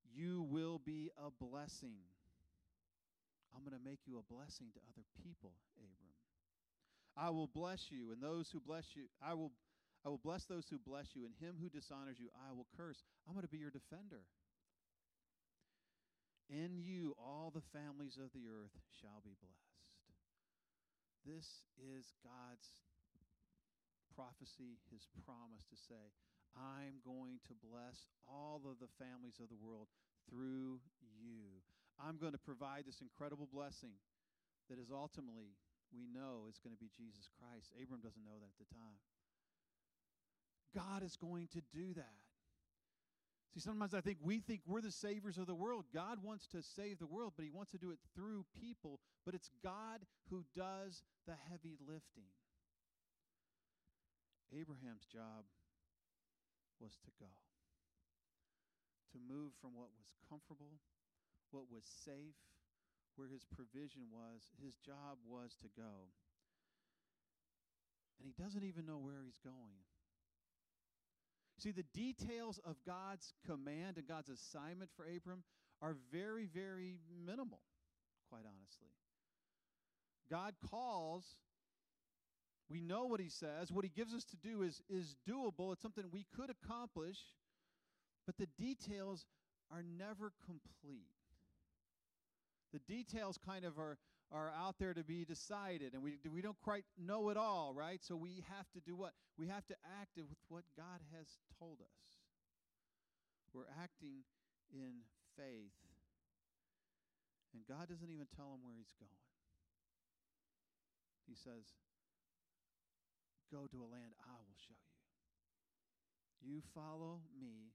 you 0.05 0.43
will 0.43 0.81
be 0.85 1.11
a 1.19 1.31
blessing. 1.31 2.03
I'm 3.55 3.63
going 3.63 3.79
to 3.79 3.85
make 3.85 4.01
you 4.07 4.19
a 4.19 4.27
blessing 4.33 4.69
to 4.75 4.81
other 4.91 5.07
people, 5.23 5.55
Abram. 5.79 6.15
I 7.17 7.31
will 7.31 7.49
bless 7.49 7.91
you, 7.91 8.13
and 8.13 8.23
those 8.23 8.51
who 8.51 8.61
bless 8.61 8.95
you, 8.95 9.05
I 9.23 9.35
will 9.35 9.53
I 10.07 10.09
will 10.09 10.23
bless 10.23 10.45
those 10.45 10.67
who 10.71 10.79
bless 10.79 11.15
you, 11.15 11.27
and 11.27 11.35
him 11.37 11.59
who 11.59 11.69
dishonors 11.69 12.19
you, 12.19 12.31
I 12.35 12.55
will 12.55 12.67
curse. 12.77 13.03
I'm 13.27 13.35
going 13.35 13.47
to 13.47 13.51
be 13.51 13.59
your 13.59 13.75
defender. 13.75 14.23
In 16.49 16.81
you, 16.81 17.13
all 17.21 17.53
the 17.53 17.67
families 17.77 18.17
of 18.17 18.33
the 18.33 18.49
earth 18.49 18.73
shall 19.03 19.21
be 19.21 19.37
blessed. 19.37 19.79
This 21.27 21.67
is 21.77 22.17
God's 22.25 22.65
prophecy, 24.17 24.81
his 24.89 25.05
promise 25.29 25.67
to 25.69 25.77
say, 25.77 26.15
I'm 26.57 27.05
going 27.05 27.39
to 27.53 27.55
bless 27.61 28.09
all 28.25 28.65
of 28.65 28.81
the 28.81 28.89
families 28.97 29.37
of 29.39 29.53
the 29.53 29.61
world 29.61 29.93
through 30.27 30.81
you. 31.21 31.61
I'm 32.01 32.17
going 32.17 32.33
to 32.33 32.41
provide 32.41 32.89
this 32.89 33.05
incredible 33.05 33.51
blessing 33.51 33.95
that 34.71 34.81
is 34.81 34.89
ultimately 34.89 35.53
we 35.93 36.09
know 36.09 36.49
is 36.49 36.61
going 36.61 36.73
to 36.73 36.81
be 36.81 36.93
Jesus 36.97 37.29
Christ. 37.37 37.77
Abram 37.77 38.01
doesn't 38.01 38.25
know 38.25 38.41
that 38.41 38.53
at 38.57 38.61
the 38.61 38.73
time. 38.73 39.01
God 40.75 41.03
is 41.03 41.17
going 41.17 41.49
to 41.49 41.63
do 41.73 41.95
that. 41.95 42.19
See, 43.55 43.61
sometimes 43.61 43.95
I 43.95 44.01
think 44.01 44.19
we 44.23 44.41
think 44.41 44.61
we're 44.67 44.83
the 44.83 44.91
saviors 44.91 45.39
of 45.39 45.47
the 45.47 45.55
world. 45.55 45.87
God 45.93 46.19
wants 46.23 46.47
to 46.49 46.63
save 46.63 46.99
the 46.99 47.07
world, 47.07 47.33
but 47.37 47.45
He 47.45 47.51
wants 47.51 47.71
to 47.73 47.79
do 47.79 47.91
it 47.91 47.99
through 48.15 48.45
people. 48.61 49.01
But 49.25 49.35
it's 49.35 49.51
God 49.63 50.05
who 50.31 50.45
does 50.55 51.03
the 51.27 51.35
heavy 51.51 51.77
lifting. 51.81 52.29
Abraham's 54.53 55.05
job 55.05 55.45
was 56.81 56.97
to 57.05 57.11
go, 57.21 57.33
to 59.13 59.19
move 59.19 59.53
from 59.61 59.75
what 59.75 59.89
was 59.93 60.09
comfortable, 60.29 60.81
what 61.51 61.65
was 61.71 61.85
safe, 61.85 62.39
where 63.17 63.29
his 63.29 63.45
provision 63.45 64.09
was. 64.15 64.55
His 64.63 64.77
job 64.79 65.19
was 65.27 65.57
to 65.61 65.69
go. 65.77 66.15
And 68.19 68.27
he 68.27 68.33
doesn't 68.33 68.65
even 68.65 68.87
know 68.87 68.99
where 68.99 69.27
he's 69.27 69.43
going. 69.43 69.83
See, 71.59 71.73
the 71.73 71.85
details 71.95 72.61
of 72.65 72.77
God's 72.87 73.33
command 73.47 73.99
and 73.99 74.07
God's 74.07 74.29
assignment 74.29 74.91
for 74.97 75.05
Abram 75.05 75.43
are 75.83 75.97
very, 76.13 76.47
very 76.47 76.99
minimal, 77.25 77.61
quite 78.31 78.45
honestly. 78.47 78.89
God 80.31 80.55
calls, 80.71 81.25
we 82.71 82.81
know 82.81 83.07
what 83.07 83.21
he 83.21 83.29
says. 83.29 83.73
What 83.73 83.85
he 83.85 83.91
gives 83.91 84.15
us 84.15 84.25
to 84.27 84.37
do 84.37 84.63
is, 84.63 84.83
is 84.89 85.17
doable, 85.29 85.73
it's 85.73 85.83
something 85.83 86.05
we 86.13 86.27
could 86.37 86.51
accomplish, 86.51 87.19
but 88.27 88.37
the 88.37 88.49
details 88.59 89.27
are 89.71 89.83
never 89.83 90.33
complete 90.47 91.09
the 92.73 92.79
details 92.81 93.39
kind 93.45 93.65
of 93.65 93.79
are 93.79 93.99
are 94.31 94.53
out 94.61 94.77
there 94.79 94.93
to 94.93 95.03
be 95.03 95.25
decided 95.25 95.95
and 95.95 96.03
we 96.03 96.19
we 96.33 96.43
don't 96.43 96.61
quite 96.63 96.85
know 96.99 97.31
it 97.31 97.37
all 97.37 97.73
right? 97.75 98.01
So 98.03 98.17
we 98.17 98.45
have 98.57 98.69
to 98.75 98.81
do 98.81 98.95
what? 98.95 99.13
We 99.39 99.47
have 99.49 99.67
to 99.67 99.75
act 100.01 100.17
with 100.17 100.27
what 100.49 100.65
god 100.77 101.01
has 101.17 101.27
told 101.59 101.81
us. 101.81 102.03
We're 103.55 103.71
acting 103.81 104.25
in 104.73 105.01
faith 105.37 105.73
and 107.55 107.63
god 107.67 107.89
doesn't 107.89 108.11
even 108.11 108.27
tell 108.37 108.53
him 108.53 108.61
where 108.63 108.75
he's 108.77 108.93
going. 109.01 109.25
He 111.27 111.35
says 111.35 111.73
go 113.51 113.67
to 113.67 113.79
a 113.81 113.89
land 113.89 114.13
i 114.21 114.37
will 114.45 114.61
show 114.61 114.77
you. 114.77 116.53
You 116.53 116.63
follow 116.75 117.21
me 117.41 117.73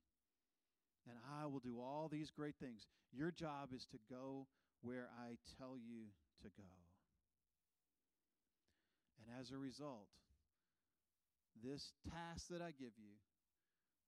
and 1.10 1.18
i 1.42 1.48
will 1.48 1.60
do 1.60 1.82
all 1.82 2.10
these 2.12 2.30
great 2.30 2.56
things. 2.62 2.86
Your 3.12 3.32
job 3.32 3.70
is 3.74 3.86
to 3.92 3.98
go 4.10 4.46
where 4.84 5.08
I 5.18 5.38
tell 5.58 5.76
you 5.78 6.12
to 6.44 6.50
go. 6.56 6.70
And 9.20 9.40
as 9.40 9.52
a 9.52 9.58
result, 9.58 10.08
this 11.64 11.94
task 12.12 12.48
that 12.50 12.62
I 12.62 12.72
give 12.72 12.94
you, 13.00 13.16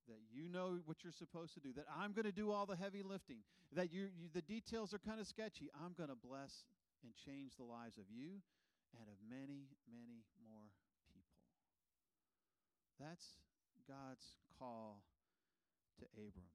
that 0.08 0.20
you 0.30 0.48
know 0.48 0.78
what 0.84 1.02
you're 1.02 1.16
supposed 1.16 1.54
to 1.54 1.60
do, 1.60 1.72
that 1.74 1.86
I'm 1.90 2.12
going 2.12 2.26
to 2.26 2.32
do 2.32 2.52
all 2.52 2.66
the 2.66 2.76
heavy 2.76 3.02
lifting, 3.02 3.38
that 3.74 3.92
you, 3.92 4.08
you 4.14 4.28
the 4.32 4.42
details 4.42 4.94
are 4.94 4.98
kind 4.98 5.18
of 5.20 5.26
sketchy, 5.26 5.68
I'm 5.74 5.94
going 5.96 6.10
to 6.10 6.20
bless 6.20 6.64
and 7.02 7.12
change 7.16 7.56
the 7.56 7.64
lives 7.64 7.98
of 7.98 8.04
you 8.10 8.42
and 8.94 9.08
of 9.08 9.18
many, 9.28 9.72
many 9.90 10.22
more 10.38 10.70
people. 11.12 11.40
That's 13.00 13.40
God's 13.88 14.36
call 14.58 15.02
to 15.98 16.04
Abram. 16.14 16.50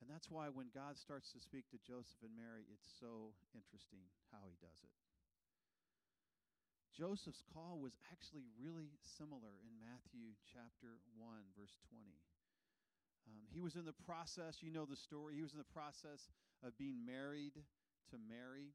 And 0.00 0.08
that's 0.08 0.32
why 0.32 0.48
when 0.48 0.72
God 0.72 0.96
starts 0.96 1.28
to 1.36 1.40
speak 1.40 1.68
to 1.70 1.78
Joseph 1.84 2.24
and 2.24 2.32
Mary, 2.32 2.64
it's 2.72 2.88
so 3.00 3.36
interesting 3.52 4.08
how 4.32 4.48
he 4.48 4.56
does 4.64 4.80
it. 4.80 4.92
Joseph's 6.96 7.44
call 7.52 7.78
was 7.78 7.94
actually 8.10 8.48
really 8.56 8.96
similar 9.00 9.60
in 9.60 9.72
Matthew 9.76 10.34
chapter 10.48 10.98
1, 11.16 11.56
verse 11.56 11.76
20. 11.92 12.02
Um, 13.28 13.44
he 13.52 13.60
was 13.60 13.76
in 13.76 13.84
the 13.84 13.96
process, 14.08 14.64
you 14.64 14.72
know 14.72 14.88
the 14.88 14.96
story, 14.96 15.36
he 15.36 15.44
was 15.44 15.52
in 15.52 15.60
the 15.60 15.72
process 15.72 16.32
of 16.64 16.76
being 16.76 17.04
married 17.04 17.54
to 18.10 18.16
Mary. 18.16 18.72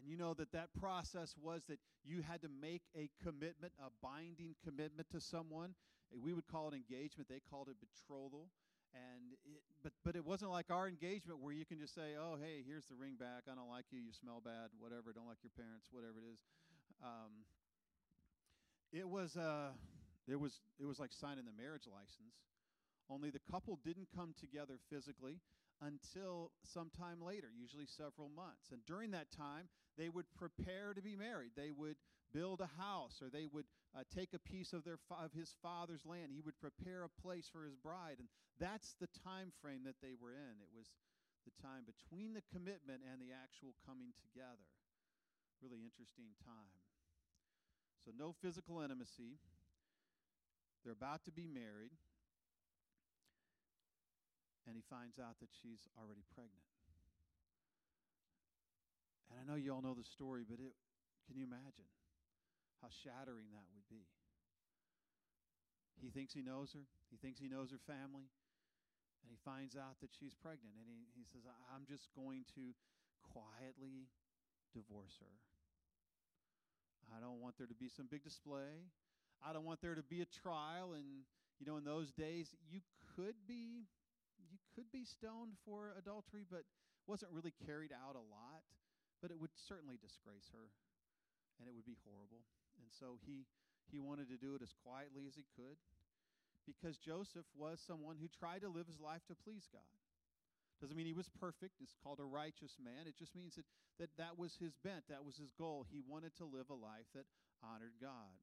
And 0.00 0.08
you 0.08 0.16
know 0.16 0.34
that 0.34 0.52
that 0.52 0.72
process 0.80 1.36
was 1.40 1.62
that 1.68 1.78
you 2.02 2.24
had 2.24 2.40
to 2.42 2.48
make 2.48 2.82
a 2.96 3.08
commitment, 3.22 3.72
a 3.78 3.92
binding 4.02 4.56
commitment 4.64 5.08
to 5.12 5.20
someone. 5.20 5.76
We 6.10 6.32
would 6.32 6.48
call 6.48 6.68
it 6.68 6.74
engagement, 6.74 7.28
they 7.28 7.40
called 7.48 7.68
it 7.68 7.76
betrothal 7.78 8.48
and 8.94 9.36
it, 9.44 9.62
but 9.82 9.92
but 10.04 10.16
it 10.16 10.24
wasn't 10.24 10.50
like 10.50 10.70
our 10.70 10.88
engagement 10.88 11.40
where 11.40 11.52
you 11.52 11.64
can 11.64 11.78
just 11.78 11.94
say, 11.94 12.14
"Oh, 12.18 12.36
hey, 12.40 12.62
here's 12.66 12.86
the 12.86 12.94
ring 12.94 13.16
back. 13.18 13.48
I 13.50 13.54
don't 13.54 13.68
like 13.68 13.86
you. 13.90 13.98
You 14.00 14.12
smell 14.12 14.40
bad. 14.44 14.70
Whatever. 14.78 15.12
Don't 15.12 15.26
like 15.28 15.42
your 15.42 15.54
parents. 15.56 15.88
Whatever 15.90 16.20
it 16.20 16.28
is." 16.32 16.40
Um, 17.02 17.44
it 18.92 19.08
was 19.08 19.36
uh, 19.36 19.72
it 20.28 20.38
was 20.38 20.60
it 20.78 20.86
was 20.86 21.00
like 21.00 21.12
signing 21.12 21.44
the 21.44 21.56
marriage 21.56 21.88
license, 21.88 22.36
only 23.10 23.30
the 23.30 23.40
couple 23.50 23.78
didn't 23.84 24.08
come 24.14 24.34
together 24.38 24.78
physically 24.90 25.40
until 25.80 26.52
sometime 26.62 27.20
later, 27.20 27.48
usually 27.58 27.86
several 27.86 28.28
months. 28.28 28.70
And 28.70 28.84
during 28.86 29.10
that 29.12 29.32
time, 29.32 29.66
they 29.98 30.08
would 30.08 30.26
prepare 30.38 30.94
to 30.94 31.02
be 31.02 31.16
married. 31.16 31.50
They 31.56 31.72
would 31.72 31.96
build 32.32 32.60
a 32.60 32.70
house 32.80 33.20
or 33.20 33.28
they 33.28 33.46
would 33.46 33.66
uh, 33.94 34.02
take 34.08 34.32
a 34.32 34.40
piece 34.40 34.72
of, 34.72 34.84
their 34.84 34.98
of 35.12 35.32
his 35.32 35.54
father's 35.62 36.04
land. 36.04 36.32
He 36.32 36.40
would 36.40 36.58
prepare 36.58 37.04
a 37.04 37.20
place 37.20 37.48
for 37.52 37.64
his 37.64 37.76
bride. 37.76 38.16
And 38.18 38.28
that's 38.58 38.96
the 39.00 39.08
time 39.22 39.52
frame 39.60 39.84
that 39.84 40.00
they 40.00 40.16
were 40.16 40.32
in. 40.32 40.54
It 40.60 40.72
was 40.72 40.88
the 41.44 41.54
time 41.60 41.84
between 41.84 42.32
the 42.32 42.44
commitment 42.48 43.02
and 43.04 43.20
the 43.20 43.34
actual 43.34 43.74
coming 43.84 44.14
together. 44.22 44.68
Really 45.60 45.84
interesting 45.84 46.34
time. 46.42 46.80
So, 48.02 48.10
no 48.10 48.34
physical 48.42 48.82
intimacy. 48.82 49.38
They're 50.82 50.96
about 50.96 51.22
to 51.26 51.32
be 51.32 51.46
married. 51.46 51.94
And 54.66 54.74
he 54.74 54.82
finds 54.90 55.18
out 55.18 55.38
that 55.40 55.50
she's 55.62 55.86
already 55.98 56.22
pregnant. 56.34 56.66
And 59.30 59.38
I 59.38 59.44
know 59.46 59.58
you 59.58 59.72
all 59.74 59.82
know 59.82 59.94
the 59.94 60.06
story, 60.06 60.42
but 60.48 60.58
it, 60.58 60.74
can 61.26 61.36
you 61.36 61.46
imagine? 61.46 61.86
How 62.82 62.90
shattering 62.90 63.54
that 63.54 63.70
would 63.72 63.86
be. 63.86 64.04
He 66.02 66.10
thinks 66.10 66.34
he 66.34 66.42
knows 66.42 66.74
her, 66.74 66.82
he 67.08 67.16
thinks 67.16 67.38
he 67.38 67.46
knows 67.46 67.70
her 67.70 67.78
family, 67.86 68.26
and 69.22 69.30
he 69.30 69.38
finds 69.46 69.78
out 69.78 70.02
that 70.02 70.10
she's 70.10 70.34
pregnant. 70.34 70.74
And 70.74 70.90
he, 70.90 71.06
he 71.14 71.22
says, 71.30 71.46
I'm 71.70 71.86
just 71.86 72.10
going 72.18 72.42
to 72.58 72.74
quietly 73.22 74.10
divorce 74.74 75.14
her. 75.22 75.30
I 77.14 77.22
don't 77.22 77.38
want 77.38 77.54
there 77.54 77.70
to 77.70 77.78
be 77.78 77.86
some 77.86 78.10
big 78.10 78.24
display. 78.26 78.90
I 79.38 79.52
don't 79.52 79.64
want 79.64 79.78
there 79.78 79.94
to 79.94 80.02
be 80.02 80.22
a 80.22 80.30
trial. 80.42 80.98
And, 80.98 81.22
you 81.60 81.66
know, 81.66 81.76
in 81.76 81.84
those 81.84 82.10
days, 82.10 82.50
you 82.66 82.80
could 83.14 83.38
be. 83.46 83.86
You 84.50 84.58
could 84.74 84.90
be 84.90 85.04
stoned 85.06 85.54
for 85.64 85.94
adultery, 85.96 86.44
but 86.44 86.66
wasn't 87.06 87.30
really 87.32 87.54
carried 87.64 87.92
out 87.92 88.16
a 88.16 88.26
lot. 88.26 88.66
But 89.22 89.30
it 89.30 89.38
would 89.38 89.54
certainly 89.54 89.96
disgrace 90.02 90.50
her, 90.52 90.66
and 91.58 91.68
it 91.68 91.74
would 91.74 91.88
be 91.88 91.98
horrible. 92.06 92.44
And 92.80 92.88
so 92.88 93.18
he, 93.26 93.44
he 93.90 93.98
wanted 93.98 94.28
to 94.30 94.38
do 94.38 94.54
it 94.54 94.62
as 94.62 94.72
quietly 94.84 95.26
as 95.26 95.34
he 95.34 95.44
could 95.56 95.76
because 96.66 96.96
Joseph 96.96 97.46
was 97.58 97.82
someone 97.82 98.16
who 98.20 98.30
tried 98.30 98.62
to 98.62 98.70
live 98.70 98.86
his 98.86 99.00
life 99.02 99.26
to 99.26 99.34
please 99.34 99.66
God. 99.72 99.86
Doesn't 100.80 100.96
mean 100.96 101.06
he 101.06 101.14
was 101.14 101.30
perfect. 101.38 101.78
It's 101.78 101.94
called 102.02 102.18
a 102.18 102.26
righteous 102.26 102.74
man. 102.82 103.06
It 103.06 103.14
just 103.14 103.34
means 103.38 103.54
that, 103.54 103.66
that 104.02 104.10
that 104.18 104.34
was 104.38 104.58
his 104.58 104.74
bent, 104.82 105.06
that 105.08 105.22
was 105.22 105.38
his 105.38 105.54
goal. 105.54 105.86
He 105.86 106.02
wanted 106.02 106.34
to 106.38 106.44
live 106.44 106.70
a 106.70 106.78
life 106.78 107.06
that 107.14 107.26
honored 107.62 107.94
God. 108.02 108.34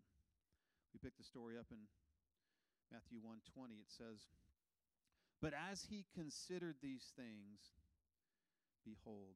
We 0.96 1.04
pick 1.04 1.18
the 1.18 1.28
story 1.28 1.60
up 1.60 1.68
in 1.72 1.84
Matthew 2.92 3.20
1:20. 3.20 3.80
It 3.80 3.92
says, 3.92 4.28
"But 5.42 5.54
as 5.54 5.84
he 5.84 6.06
considered 6.16 6.78
these 6.82 7.12
things, 7.16 7.75
behold, 8.86 9.36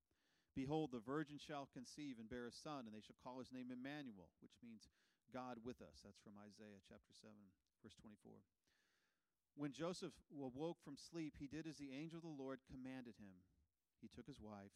Behold, 0.51 0.91
the 0.91 0.99
virgin 0.99 1.39
shall 1.39 1.71
conceive 1.71 2.19
and 2.19 2.27
bear 2.27 2.47
a 2.47 2.51
son, 2.51 2.83
and 2.83 2.91
they 2.91 3.03
shall 3.03 3.19
call 3.23 3.39
his 3.39 3.55
name 3.55 3.71
Emmanuel, 3.71 4.27
which 4.43 4.59
means 4.59 4.91
God 5.31 5.63
with 5.63 5.79
us. 5.79 6.03
That's 6.03 6.19
from 6.19 6.35
Isaiah 6.35 6.83
chapter 6.83 7.15
7. 7.15 7.31
Verse 7.79 7.95
24. 8.03 8.35
When 9.55 9.75
Joseph 9.75 10.15
awoke 10.31 10.79
from 10.83 10.95
sleep, 10.95 11.35
he 11.39 11.47
did 11.47 11.67
as 11.67 11.79
the 11.79 11.91
angel 11.91 12.19
of 12.19 12.27
the 12.27 12.39
Lord 12.39 12.63
commanded 12.71 13.19
him. 13.19 13.35
He 13.99 14.07
took 14.07 14.27
his 14.27 14.39
wife, 14.39 14.75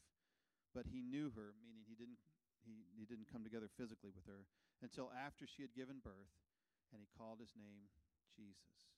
but 0.76 0.88
he 0.90 1.00
knew 1.00 1.32
her, 1.36 1.56
meaning 1.64 1.88
he 1.88 1.96
didn't, 1.96 2.20
he, 2.64 2.84
he 2.96 3.08
didn't 3.08 3.32
come 3.32 3.44
together 3.44 3.72
physically 3.72 4.12
with 4.12 4.28
her, 4.28 4.44
until 4.84 5.12
after 5.16 5.48
she 5.48 5.64
had 5.64 5.74
given 5.74 6.04
birth, 6.04 6.34
and 6.92 7.00
he 7.00 7.08
called 7.16 7.40
his 7.40 7.56
name 7.56 7.88
Jesus. 8.36 8.92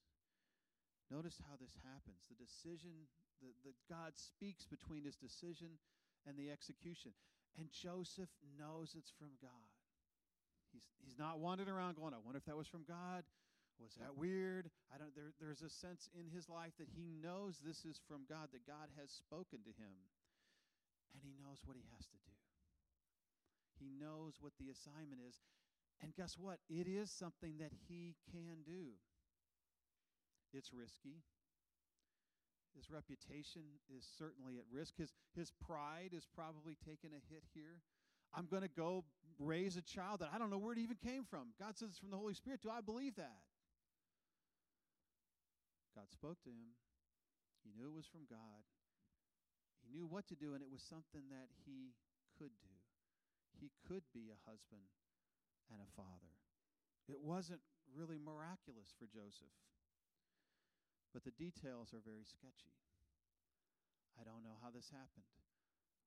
Notice 1.08 1.40
how 1.40 1.56
this 1.56 1.72
happens. 1.88 2.28
The 2.28 2.36
decision 2.36 3.08
that, 3.40 3.78
God 3.88 4.18
speaks 4.18 4.68
between 4.68 5.08
his 5.08 5.16
decision 5.16 5.80
and 6.28 6.36
the 6.38 6.52
execution. 6.52 7.16
And 7.58 7.72
Joseph 7.72 8.30
knows 8.60 8.94
it's 8.94 9.12
from 9.18 9.34
God. 9.42 9.72
He's, 10.76 10.86
he's 11.02 11.18
not 11.18 11.40
wandering 11.40 11.72
around 11.72 11.96
going, 11.96 12.14
I 12.14 12.22
wonder 12.22 12.38
if 12.38 12.46
that 12.46 12.60
was 12.60 12.68
from 12.68 12.84
God. 12.84 13.24
Was 13.80 13.94
that 14.02 14.18
weird? 14.18 14.70
I 14.90 14.98
don't 14.98 15.14
there 15.14 15.30
there's 15.38 15.62
a 15.62 15.70
sense 15.70 16.10
in 16.18 16.26
his 16.34 16.50
life 16.50 16.74
that 16.82 16.90
he 16.90 17.14
knows 17.14 17.62
this 17.62 17.86
is 17.86 18.02
from 18.10 18.26
God, 18.26 18.50
that 18.50 18.66
God 18.66 18.90
has 18.98 19.14
spoken 19.14 19.62
to 19.62 19.74
him. 19.78 19.94
And 21.14 21.22
he 21.22 21.34
knows 21.38 21.62
what 21.64 21.78
he 21.78 21.86
has 21.94 22.06
to 22.10 22.18
do. 22.26 22.34
He 23.78 23.94
knows 23.94 24.42
what 24.42 24.54
the 24.58 24.74
assignment 24.74 25.22
is. 25.22 25.38
And 26.02 26.14
guess 26.14 26.38
what? 26.38 26.58
It 26.70 26.90
is 26.90 27.10
something 27.10 27.58
that 27.62 27.72
he 27.88 28.18
can 28.34 28.66
do. 28.66 28.98
It's 30.54 30.74
risky. 30.74 31.22
His 32.78 32.92
reputation 32.94 33.64
is 33.90 34.06
certainly 34.06 34.58
at 34.62 34.66
risk. 34.72 34.94
His, 34.98 35.12
his 35.36 35.52
pride 35.66 36.14
is 36.14 36.28
probably 36.30 36.78
taking 36.86 37.10
a 37.10 37.22
hit 37.34 37.44
here. 37.54 37.82
I'm 38.34 38.46
going 38.46 38.62
to 38.62 38.70
go 38.70 39.04
raise 39.40 39.78
a 39.78 39.82
child 39.82 40.22
that 40.22 40.30
I 40.34 40.38
don't 40.38 40.50
know 40.50 40.62
where 40.62 40.74
it 40.74 40.80
even 40.80 40.98
came 40.98 41.26
from. 41.26 41.58
God 41.60 41.78
says 41.78 41.90
it's 41.90 42.00
from 42.00 42.12
the 42.12 42.22
Holy 42.22 42.34
Spirit. 42.34 42.62
Do 42.62 42.70
I 42.70 42.82
believe 42.82 43.16
that? 43.16 43.42
God 45.96 46.12
spoke 46.14 46.38
to 46.44 46.54
him. 46.54 46.78
He 47.66 47.74
knew 47.74 47.90
it 47.90 47.98
was 47.98 48.06
from 48.06 48.30
God. 48.30 48.62
He 49.82 49.90
knew 49.90 50.06
what 50.06 50.28
to 50.30 50.36
do, 50.36 50.54
and 50.54 50.62
it 50.62 50.70
was 50.70 50.86
something 50.86 51.26
that 51.34 51.50
he 51.66 51.98
could 52.38 52.54
do. 52.62 52.78
He 53.58 53.74
could 53.90 54.06
be 54.14 54.30
a 54.30 54.38
husband 54.46 54.86
and 55.74 55.82
a 55.82 55.90
father. 55.98 56.38
It 57.10 57.18
wasn't 57.18 57.62
really 57.96 58.20
miraculous 58.20 58.94
for 58.94 59.08
Joseph, 59.08 59.56
but 61.14 61.24
the 61.24 61.36
details 61.36 61.94
are 61.94 62.04
very 62.04 62.26
sketchy. 62.26 62.76
I 64.20 64.24
don't 64.24 64.44
know 64.44 64.58
how 64.64 64.70
this 64.74 64.90
happened, 64.90 65.30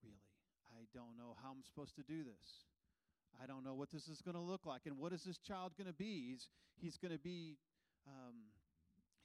really. 0.02 0.24
I 0.70 0.86
don't 0.92 1.16
know 1.16 1.36
how 1.42 1.50
I'm 1.50 1.62
supposed 1.62 1.94
to 1.96 2.02
do 2.02 2.24
this. 2.24 2.66
I 3.40 3.46
don't 3.46 3.64
know 3.64 3.74
what 3.74 3.90
this 3.90 4.08
is 4.08 4.20
going 4.20 4.34
to 4.34 4.42
look 4.42 4.66
like, 4.66 4.82
and 4.86 4.98
what 4.98 5.12
is 5.12 5.22
this 5.22 5.38
child 5.38 5.72
going 5.78 5.86
to 5.86 5.94
be? 5.94 6.30
He's, 6.30 6.48
he's 6.80 6.98
going 6.98 7.12
to 7.12 7.22
be 7.22 7.58
um, 8.06 8.50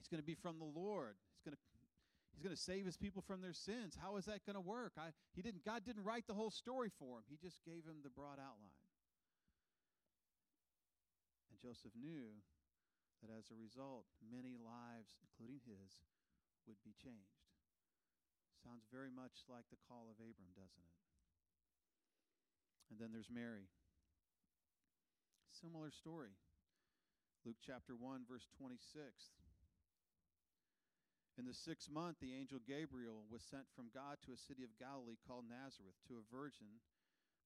He's 0.06 0.14
going 0.14 0.22
to 0.22 0.26
be 0.26 0.38
from 0.38 0.62
the 0.62 0.70
Lord. 0.78 1.18
He's 1.34 1.42
going 1.42 1.58
to 1.58 1.62
He's 2.30 2.44
going 2.44 2.54
to 2.54 2.60
save 2.60 2.84
his 2.84 2.98
people 2.98 3.24
from 3.26 3.40
their 3.40 3.54
sins. 3.56 3.96
How 3.96 4.20
is 4.20 4.26
that 4.26 4.44
going 4.44 4.60
to 4.60 4.60
work? 4.60 4.92
I, 5.00 5.08
he 5.32 5.40
didn't, 5.40 5.64
God 5.64 5.86
didn't 5.86 6.04
write 6.04 6.28
the 6.28 6.34
whole 6.34 6.50
story 6.50 6.92
for 6.98 7.16
him. 7.16 7.24
He 7.32 7.38
just 7.40 7.64
gave 7.64 7.88
him 7.88 8.04
the 8.04 8.12
broad 8.12 8.36
outline. 8.36 8.76
And 11.48 11.56
Joseph 11.56 11.96
knew 11.96 12.36
that 13.20 13.32
as 13.32 13.48
a 13.48 13.56
result, 13.56 14.08
many 14.20 14.56
lives, 14.60 15.16
including 15.24 15.62
his, 15.64 16.04
would 16.68 16.80
be 16.82 16.96
changed. 16.96 17.46
Sounds 18.60 18.84
very 18.90 19.12
much 19.12 19.46
like 19.46 19.68
the 19.70 19.80
call 19.86 20.10
of 20.10 20.18
Abram, 20.18 20.52
doesn't 20.56 20.84
it? 20.84 20.96
And 22.90 22.98
then 22.98 23.14
there's 23.14 23.30
Mary. 23.30 23.70
Similar 25.54 25.94
story. 25.94 26.34
Luke 27.46 27.62
chapter 27.62 27.94
1, 27.94 28.26
verse 28.26 28.46
26. 28.58 29.06
In 31.36 31.44
the 31.44 31.54
sixth 31.54 31.92
month, 31.92 32.16
the 32.18 32.32
angel 32.32 32.58
Gabriel 32.64 33.28
was 33.28 33.44
sent 33.44 33.68
from 33.76 33.92
God 33.92 34.18
to 34.24 34.32
a 34.32 34.40
city 34.40 34.64
of 34.64 34.80
Galilee 34.80 35.20
called 35.20 35.44
Nazareth 35.46 36.00
to 36.08 36.16
a 36.16 36.28
virgin 36.32 36.80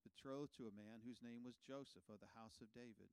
betrothed 0.00 0.56
to 0.56 0.70
a 0.70 0.78
man 0.78 1.04
whose 1.04 1.20
name 1.20 1.44
was 1.44 1.60
Joseph 1.60 2.06
of 2.08 2.22
the 2.22 2.32
house 2.38 2.56
of 2.64 2.72
David. 2.72 3.12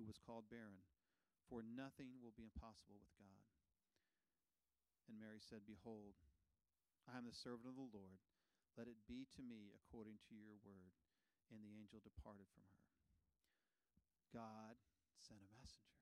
who 0.00 0.08
was 0.08 0.16
called 0.16 0.48
barren. 0.48 0.80
For 1.52 1.60
nothing 1.60 2.16
will 2.24 2.32
be 2.32 2.48
impossible 2.48 2.96
with 2.96 3.12
God. 3.20 3.44
And 5.12 5.20
Mary 5.20 5.44
said, 5.44 5.68
Behold, 5.68 6.16
I 7.04 7.20
am 7.20 7.28
the 7.28 7.36
servant 7.36 7.68
of 7.68 7.76
the 7.76 7.92
Lord. 7.92 8.24
Let 8.80 8.88
it 8.88 9.04
be 9.04 9.28
to 9.36 9.44
me 9.44 9.76
according 9.76 10.16
to 10.30 10.40
your 10.40 10.56
word. 10.64 10.96
And 11.52 11.60
the 11.60 11.76
angel 11.76 12.00
departed 12.00 12.48
from 12.48 12.64
her. 12.64 12.86
God 14.32 14.80
sent 15.20 15.42
a 15.42 15.50
messenger. 15.52 16.00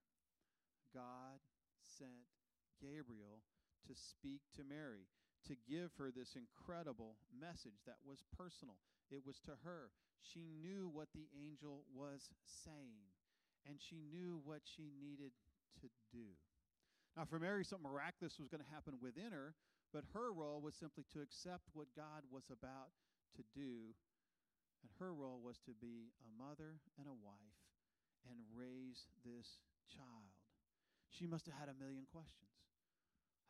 God 0.95 1.43
sent 1.83 2.29
Gabriel 2.79 3.43
to 3.89 3.97
speak 3.97 4.45
to 4.61 4.69
Mary, 4.69 5.09
to 5.49 5.57
give 5.65 5.97
her 5.97 6.13
this 6.13 6.37
incredible 6.37 7.17
message 7.33 7.81
that 7.89 8.05
was 8.05 8.21
personal. 8.37 8.77
It 9.09 9.25
was 9.25 9.41
to 9.49 9.57
her. 9.65 9.89
She 10.21 10.45
knew 10.45 10.93
what 10.93 11.09
the 11.17 11.33
angel 11.33 11.89
was 11.89 12.29
saying, 12.45 13.09
and 13.69 13.77
she 13.77 14.01
knew 14.09 14.41
what 14.43 14.65
she 14.65 14.89
needed 14.97 15.31
to 15.85 15.87
do. 16.11 16.33
Now, 17.17 17.29
for 17.29 17.39
Mary, 17.39 17.65
something 17.65 17.85
miraculous 17.85 18.41
was 18.41 18.49
going 18.49 18.65
to 18.65 18.75
happen 18.75 18.97
within 19.05 19.31
her, 19.31 19.53
but 19.93 20.09
her 20.17 20.33
role 20.33 20.61
was 20.65 20.75
simply 20.75 21.05
to 21.13 21.21
accept 21.21 21.69
what 21.77 21.93
God 21.93 22.25
was 22.33 22.49
about 22.49 22.97
to 23.37 23.45
do. 23.53 23.93
And 24.81 24.91
her 24.99 25.13
role 25.13 25.43
was 25.43 25.59
to 25.67 25.75
be 25.77 26.15
a 26.25 26.31
mother 26.39 26.81
and 26.97 27.07
a 27.07 27.21
wife 27.21 27.61
and 28.31 28.39
raise 28.55 29.11
this 29.27 29.61
child. 29.91 30.33
She 31.11 31.27
must 31.27 31.47
have 31.47 31.59
had 31.59 31.69
a 31.69 31.77
million 31.77 32.07
questions. 32.09 32.55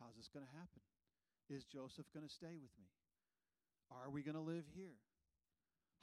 How's 0.01 0.17
this 0.17 0.31
going 0.33 0.47
to 0.47 0.55
happen? 0.57 0.83
Is 1.51 1.65
Joseph 1.65 2.07
going 2.15 2.27
to 2.27 2.33
stay 2.33 2.57
with 2.57 2.73
me? 2.79 2.89
Are 3.91 4.11
we 4.11 4.23
going 4.23 4.39
to 4.39 4.45
live 4.45 4.65
here? 4.77 4.97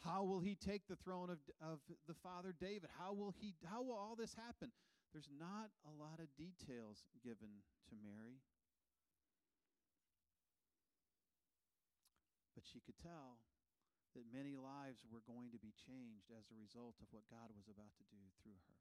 How 0.03 0.23
will 0.23 0.39
he 0.39 0.55
take 0.55 0.88
the 0.88 0.99
throne 0.99 1.29
of, 1.29 1.39
of 1.62 1.79
the 2.08 2.13
father 2.21 2.53
David? 2.53 2.89
How 2.99 3.13
will 3.13 3.34
he 3.39 3.55
how 3.65 3.81
will 3.81 3.95
all 3.97 4.15
this 4.17 4.36
happen? 4.36 4.71
There's 5.13 5.31
not 5.31 5.71
a 5.88 5.93
lot 5.95 6.19
of 6.19 6.27
details 6.36 7.08
given 7.23 7.63
to 7.89 7.95
Mary. 8.03 8.43
But 12.53 12.67
she 12.67 12.84
could 12.84 12.99
tell 12.99 13.39
that 14.15 14.31
many 14.31 14.55
lives 14.55 15.03
were 15.12 15.23
going 15.27 15.51
to 15.51 15.60
be 15.60 15.75
changed 15.75 16.31
as 16.31 16.47
a 16.47 16.60
result 16.60 16.95
of 17.03 17.12
what 17.12 17.27
God 17.27 17.51
was 17.51 17.67
about 17.67 17.91
to 17.99 18.05
do 18.12 18.23
through 18.39 18.60
her. 18.67 18.79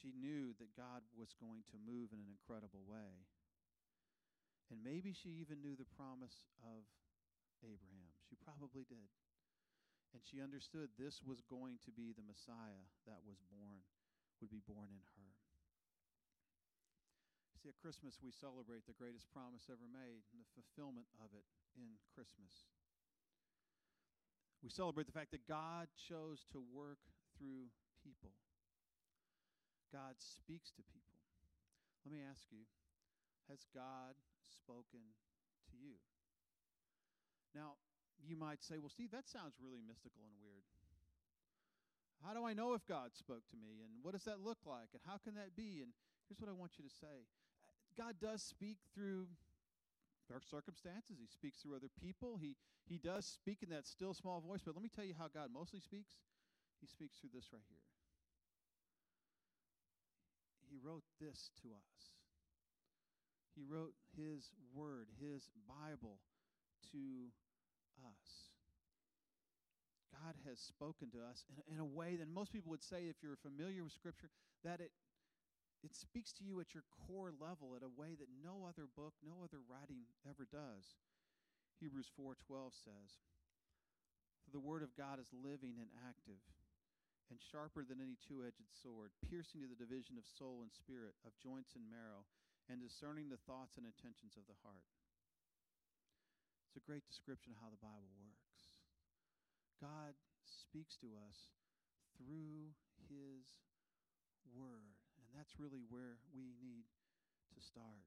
She 0.00 0.14
knew 0.16 0.56
that 0.56 0.78
God 0.78 1.04
was 1.12 1.34
going 1.36 1.68
to 1.68 1.76
move 1.76 2.16
in 2.16 2.20
an 2.22 2.30
incredible 2.32 2.80
way. 2.88 3.28
And 4.72 4.80
maybe 4.84 5.12
she 5.12 5.40
even 5.40 5.60
knew 5.60 5.76
the 5.76 5.88
promise 5.96 6.48
of 6.64 6.84
Abraham. 7.64 8.07
She 8.28 8.36
probably 8.36 8.84
did. 8.84 9.08
And 10.12 10.20
she 10.24 10.44
understood 10.44 10.92
this 10.96 11.20
was 11.24 11.40
going 11.48 11.80
to 11.84 11.92
be 11.92 12.12
the 12.12 12.24
Messiah 12.24 12.84
that 13.08 13.24
was 13.24 13.40
born, 13.48 13.84
would 14.40 14.52
be 14.52 14.64
born 14.64 14.92
in 14.92 15.04
her. 15.16 15.32
See, 17.60 17.68
at 17.68 17.80
Christmas, 17.82 18.20
we 18.22 18.30
celebrate 18.30 18.86
the 18.86 18.96
greatest 18.96 19.26
promise 19.34 19.66
ever 19.66 19.88
made 19.90 20.22
and 20.30 20.38
the 20.38 20.52
fulfillment 20.54 21.10
of 21.18 21.34
it 21.34 21.44
in 21.74 21.98
Christmas. 22.14 22.68
We 24.62 24.70
celebrate 24.70 25.10
the 25.10 25.16
fact 25.16 25.32
that 25.32 25.46
God 25.46 25.88
chose 25.96 26.46
to 26.54 26.62
work 26.72 27.02
through 27.36 27.70
people. 28.02 28.32
God 29.90 30.18
speaks 30.18 30.70
to 30.76 30.82
people. 30.92 31.18
Let 32.04 32.12
me 32.14 32.22
ask 32.22 32.46
you 32.50 32.64
Has 33.48 33.64
God 33.74 34.14
spoken 34.44 35.02
to 35.72 35.76
you? 35.76 35.96
Now, 37.54 37.80
you 38.26 38.36
might 38.36 38.62
say, 38.62 38.78
Well, 38.78 38.92
Steve, 38.92 39.10
that 39.12 39.28
sounds 39.28 39.54
really 39.62 39.82
mystical 39.86 40.22
and 40.24 40.34
weird. 40.42 40.64
How 42.24 42.34
do 42.34 42.42
I 42.42 42.54
know 42.54 42.74
if 42.74 42.82
God 42.86 43.14
spoke 43.14 43.46
to 43.54 43.56
me? 43.56 43.78
And 43.84 44.02
what 44.02 44.12
does 44.12 44.26
that 44.26 44.42
look 44.42 44.58
like? 44.66 44.90
And 44.92 45.02
how 45.06 45.22
can 45.22 45.38
that 45.38 45.54
be? 45.54 45.86
And 45.86 45.94
here's 46.26 46.42
what 46.42 46.50
I 46.50 46.56
want 46.56 46.78
you 46.78 46.84
to 46.84 46.90
say 46.90 47.28
God 47.96 48.16
does 48.20 48.42
speak 48.42 48.78
through 48.94 49.30
our 50.32 50.42
circumstances. 50.42 51.16
He 51.20 51.30
speaks 51.30 51.62
through 51.62 51.76
other 51.76 51.88
people. 52.02 52.36
He, 52.36 52.56
he 52.84 52.98
does 52.98 53.24
speak 53.24 53.62
in 53.62 53.70
that 53.70 53.86
still 53.86 54.12
small 54.12 54.42
voice. 54.42 54.60
But 54.60 54.74
let 54.74 54.82
me 54.82 54.90
tell 54.92 55.06
you 55.06 55.14
how 55.16 55.30
God 55.32 55.48
mostly 55.54 55.80
speaks. 55.80 56.18
He 56.82 56.86
speaks 56.86 57.16
through 57.16 57.30
this 57.32 57.48
right 57.52 57.64
here 57.70 57.88
he 60.68 60.76
wrote 60.86 61.04
this 61.20 61.50
to 61.62 61.68
us. 61.68 61.98
He 63.56 63.64
wrote 63.64 63.94
his 64.16 64.50
word, 64.74 65.08
his 65.18 65.50
Bible 65.66 66.20
to 66.92 67.32
us. 68.04 68.50
God 70.12 70.34
has 70.48 70.58
spoken 70.58 71.10
to 71.14 71.22
us 71.22 71.46
in, 71.48 71.76
in, 71.76 71.78
a 71.80 71.86
way 71.86 72.16
that 72.16 72.26
most 72.26 72.52
people 72.52 72.70
would 72.70 72.82
say, 72.82 73.06
if 73.06 73.22
you're 73.22 73.38
familiar 73.38 73.84
with 73.84 73.94
Scripture, 73.94 74.30
that 74.64 74.80
it, 74.80 74.90
it 75.84 75.94
speaks 75.94 76.32
to 76.38 76.44
you 76.44 76.58
at 76.58 76.74
your 76.74 76.82
core 77.06 77.30
level 77.30 77.78
in 77.78 77.86
a 77.86 77.94
way 77.94 78.18
that 78.18 78.28
no 78.42 78.66
other 78.66 78.90
book, 78.98 79.14
no 79.22 79.46
other 79.46 79.62
writing 79.70 80.02
ever 80.26 80.46
does. 80.50 80.98
Hebrews 81.78 82.10
4:12 82.18 82.74
says, 82.74 83.22
"For 84.42 84.50
the 84.50 84.58
word 84.58 84.82
of 84.82 84.96
God 84.96 85.20
is 85.20 85.30
living 85.32 85.78
and 85.78 85.90
active, 86.08 86.42
and 87.30 87.40
sharper 87.40 87.84
than 87.84 88.00
any 88.00 88.16
two 88.16 88.44
edged 88.44 88.66
sword, 88.82 89.12
piercing 89.30 89.60
to 89.62 89.68
the 89.68 89.78
division 89.78 90.18
of 90.18 90.26
soul 90.26 90.62
and 90.62 90.72
spirit, 90.72 91.14
of 91.24 91.38
joints 91.38 91.76
and 91.76 91.88
marrow, 91.88 92.26
and 92.68 92.80
discerning 92.80 93.28
the 93.28 93.36
thoughts 93.46 93.76
and 93.76 93.86
intentions 93.86 94.36
of 94.36 94.46
the 94.46 94.58
heart. 94.64 94.84
A 96.78 96.86
great 96.86 97.02
description 97.10 97.50
of 97.50 97.58
how 97.58 97.74
the 97.74 97.82
Bible 97.82 98.14
works. 98.22 98.70
God 99.82 100.14
speaks 100.46 100.94
to 101.02 101.10
us 101.26 101.50
through 102.14 102.70
His 103.10 103.50
Word, 104.54 104.94
and 105.18 105.26
that's 105.34 105.58
really 105.58 105.82
where 105.90 106.22
we 106.30 106.54
need 106.62 106.86
to 107.50 107.58
start. 107.58 108.06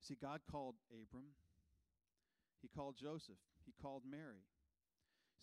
See, 0.00 0.16
God 0.16 0.40
called 0.50 0.80
Abram, 0.88 1.36
He 2.62 2.72
called 2.72 2.96
Joseph, 2.96 3.44
He 3.66 3.74
called 3.76 4.08
Mary. 4.08 4.48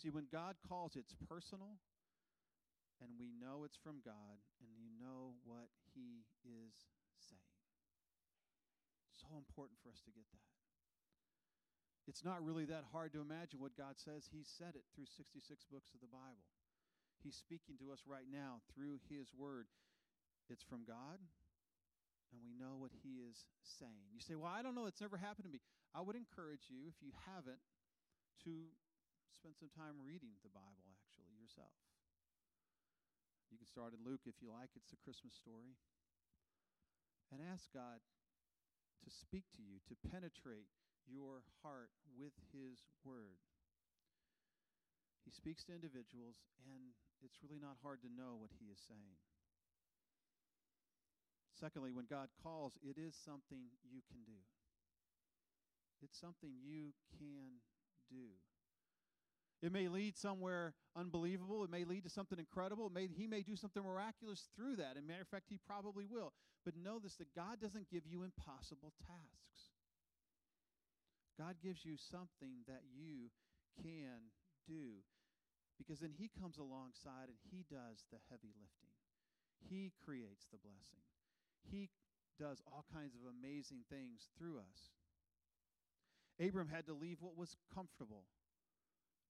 See, 0.02 0.10
when 0.10 0.26
God 0.34 0.56
calls, 0.68 0.98
it's 0.98 1.14
personal, 1.30 1.78
and 2.98 3.12
we 3.22 3.30
know 3.38 3.66
it's 3.66 3.78
from 3.78 4.02
God, 4.04 4.42
and 4.58 4.74
you 4.82 4.90
know 4.98 5.38
what 5.46 5.70
He 5.94 6.26
is 6.42 6.74
saying. 7.22 7.63
So 9.24 9.40
important 9.40 9.80
for 9.80 9.88
us 9.88 10.04
to 10.04 10.12
get 10.12 10.28
that. 10.36 10.52
It's 12.04 12.28
not 12.28 12.44
really 12.44 12.68
that 12.68 12.84
hard 12.92 13.16
to 13.16 13.24
imagine 13.24 13.64
what 13.64 13.80
God 13.80 13.96
says. 13.96 14.28
He 14.28 14.44
said 14.44 14.76
it 14.76 14.84
through 14.92 15.08
66 15.08 15.40
books 15.72 15.96
of 15.96 16.04
the 16.04 16.12
Bible. 16.12 16.44
He's 17.24 17.40
speaking 17.40 17.80
to 17.80 17.96
us 17.96 18.04
right 18.04 18.28
now 18.28 18.60
through 18.76 19.00
His 19.08 19.32
Word. 19.32 19.72
It's 20.52 20.68
from 20.68 20.84
God, 20.84 21.24
and 22.36 22.44
we 22.44 22.52
know 22.52 22.76
what 22.76 22.92
He 22.92 23.24
is 23.24 23.48
saying. 23.64 24.12
You 24.12 24.20
say, 24.20 24.36
Well, 24.36 24.52
I 24.52 24.60
don't 24.60 24.76
know. 24.76 24.92
It's 24.92 25.00
never 25.00 25.16
happened 25.16 25.48
to 25.48 25.54
me. 25.56 25.64
I 25.96 26.04
would 26.04 26.20
encourage 26.20 26.68
you, 26.68 26.84
if 26.92 27.00
you 27.00 27.16
haven't, 27.24 27.64
to 28.44 28.68
spend 29.32 29.56
some 29.56 29.72
time 29.72 30.04
reading 30.04 30.36
the 30.44 30.52
Bible 30.52 30.84
actually 30.92 31.32
yourself. 31.40 31.72
You 33.48 33.56
can 33.56 33.72
start 33.72 33.96
in 33.96 34.04
Luke 34.04 34.28
if 34.28 34.44
you 34.44 34.52
like, 34.52 34.76
it's 34.76 34.92
the 34.92 35.00
Christmas 35.00 35.32
story. 35.32 35.80
And 37.32 37.40
ask 37.40 37.72
God 37.72 38.04
to 39.02 39.10
speak 39.10 39.50
to 39.58 39.64
you, 39.66 39.82
to 39.90 39.96
penetrate 40.10 40.70
your 41.10 41.42
heart 41.64 41.90
with 42.14 42.34
His 42.54 42.86
Word. 43.04 43.42
He 45.26 45.32
speaks 45.32 45.64
to 45.66 45.76
individuals, 45.76 46.44
and 46.68 46.94
it's 47.24 47.40
really 47.42 47.60
not 47.60 47.80
hard 47.82 48.04
to 48.04 48.12
know 48.12 48.38
what 48.38 48.52
He 48.60 48.68
is 48.68 48.80
saying. 48.84 49.18
Secondly, 51.56 51.92
when 51.92 52.06
God 52.10 52.28
calls, 52.44 52.78
it 52.84 53.00
is 53.00 53.16
something 53.16 53.72
you 53.88 54.04
can 54.12 54.24
do. 54.28 54.42
It's 56.04 56.20
something 56.20 56.52
you 56.60 56.92
can 57.16 57.64
do. 58.12 58.36
It 59.64 59.72
may 59.72 59.88
lead 59.88 60.18
somewhere 60.18 60.76
unbelievable. 60.94 61.64
It 61.64 61.72
may 61.72 61.86
lead 61.86 62.04
to 62.04 62.10
something 62.10 62.38
incredible. 62.38 62.92
May, 62.92 63.08
he 63.08 63.28
may 63.28 63.44
do 63.44 63.56
something 63.56 63.82
miraculous 63.82 64.50
through 64.58 64.76
that. 64.76 64.98
And 64.98 65.08
matter 65.08 65.22
of 65.24 65.32
fact, 65.32 65.48
he 65.48 65.58
probably 65.58 66.04
will. 66.04 66.34
But 66.66 66.76
know 66.76 67.00
this 67.00 67.16
that 67.16 67.34
God 67.34 67.64
doesn't 67.64 67.90
give 67.90 68.04
you 68.06 68.28
impossible 68.28 68.92
tasks. 69.08 69.72
God 71.40 71.56
gives 71.64 71.86
you 71.86 71.96
something 71.96 72.68
that 72.68 72.84
you 72.92 73.32
can 73.80 74.36
do. 74.68 75.00
Because 75.80 76.00
then 76.04 76.12
he 76.12 76.28
comes 76.28 76.58
alongside 76.60 77.32
and 77.32 77.40
he 77.48 77.64
does 77.72 78.04
the 78.12 78.20
heavy 78.30 78.52
lifting. 78.60 78.92
He 79.64 79.94
creates 80.04 80.44
the 80.52 80.60
blessing. 80.60 81.08
He 81.72 81.88
does 82.38 82.62
all 82.68 82.84
kinds 82.92 83.16
of 83.16 83.24
amazing 83.32 83.88
things 83.90 84.28
through 84.38 84.60
us. 84.60 84.92
Abram 86.36 86.68
had 86.68 86.86
to 86.88 86.94
leave 86.94 87.18
what 87.22 87.38
was 87.38 87.56
comfortable 87.74 88.28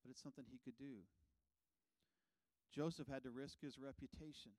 but 0.03 0.11
it's 0.11 0.21
something 0.21 0.43
he 0.51 0.59
could 0.59 0.75
do. 0.77 1.01
Joseph 2.75 3.07
had 3.07 3.23
to 3.23 3.31
risk 3.31 3.63
his 3.63 3.79
reputation. 3.79 4.51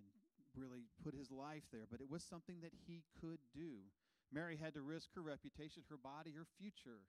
And 0.00 0.08
really 0.56 0.88
put 1.04 1.14
his 1.14 1.30
life 1.30 1.62
there, 1.70 1.86
but 1.86 2.00
it 2.00 2.10
was 2.10 2.24
something 2.24 2.64
that 2.64 2.72
he 2.88 3.04
could 3.20 3.38
do. 3.54 3.84
Mary 4.32 4.56
had 4.56 4.74
to 4.74 4.82
risk 4.82 5.12
her 5.14 5.22
reputation, 5.22 5.86
her 5.88 6.00
body, 6.00 6.32
her 6.34 6.48
future, 6.58 7.06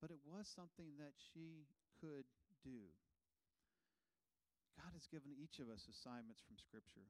but 0.00 0.14
it 0.14 0.20
was 0.22 0.46
something 0.46 0.94
that 1.00 1.16
she 1.32 1.66
could 1.98 2.28
do. 2.62 2.86
God 4.76 4.92
has 4.92 5.08
given 5.08 5.32
each 5.32 5.58
of 5.58 5.72
us 5.72 5.88
assignments 5.88 6.44
from 6.44 6.60
Scripture. 6.60 7.08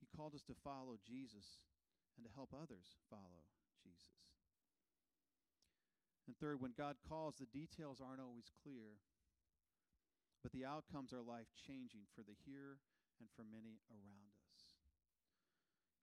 He 0.00 0.08
called 0.16 0.34
us 0.34 0.44
to 0.48 0.56
follow 0.64 0.96
Jesus 1.04 1.60
and 2.16 2.24
to 2.24 2.32
help 2.32 2.56
others 2.56 2.96
follow 3.12 3.44
Jesus. 3.84 4.29
And 6.30 6.38
third, 6.38 6.62
when 6.62 6.70
God 6.78 6.94
calls, 7.08 7.34
the 7.40 7.46
details 7.50 7.98
aren't 7.98 8.20
always 8.20 8.52
clear, 8.62 9.02
but 10.44 10.52
the 10.52 10.64
outcomes 10.64 11.12
are 11.12 11.26
life 11.26 11.50
changing 11.66 12.06
for 12.14 12.22
the 12.22 12.38
here 12.46 12.78
and 13.18 13.28
for 13.34 13.42
many 13.42 13.82
around 13.90 14.30
us. 14.46 14.62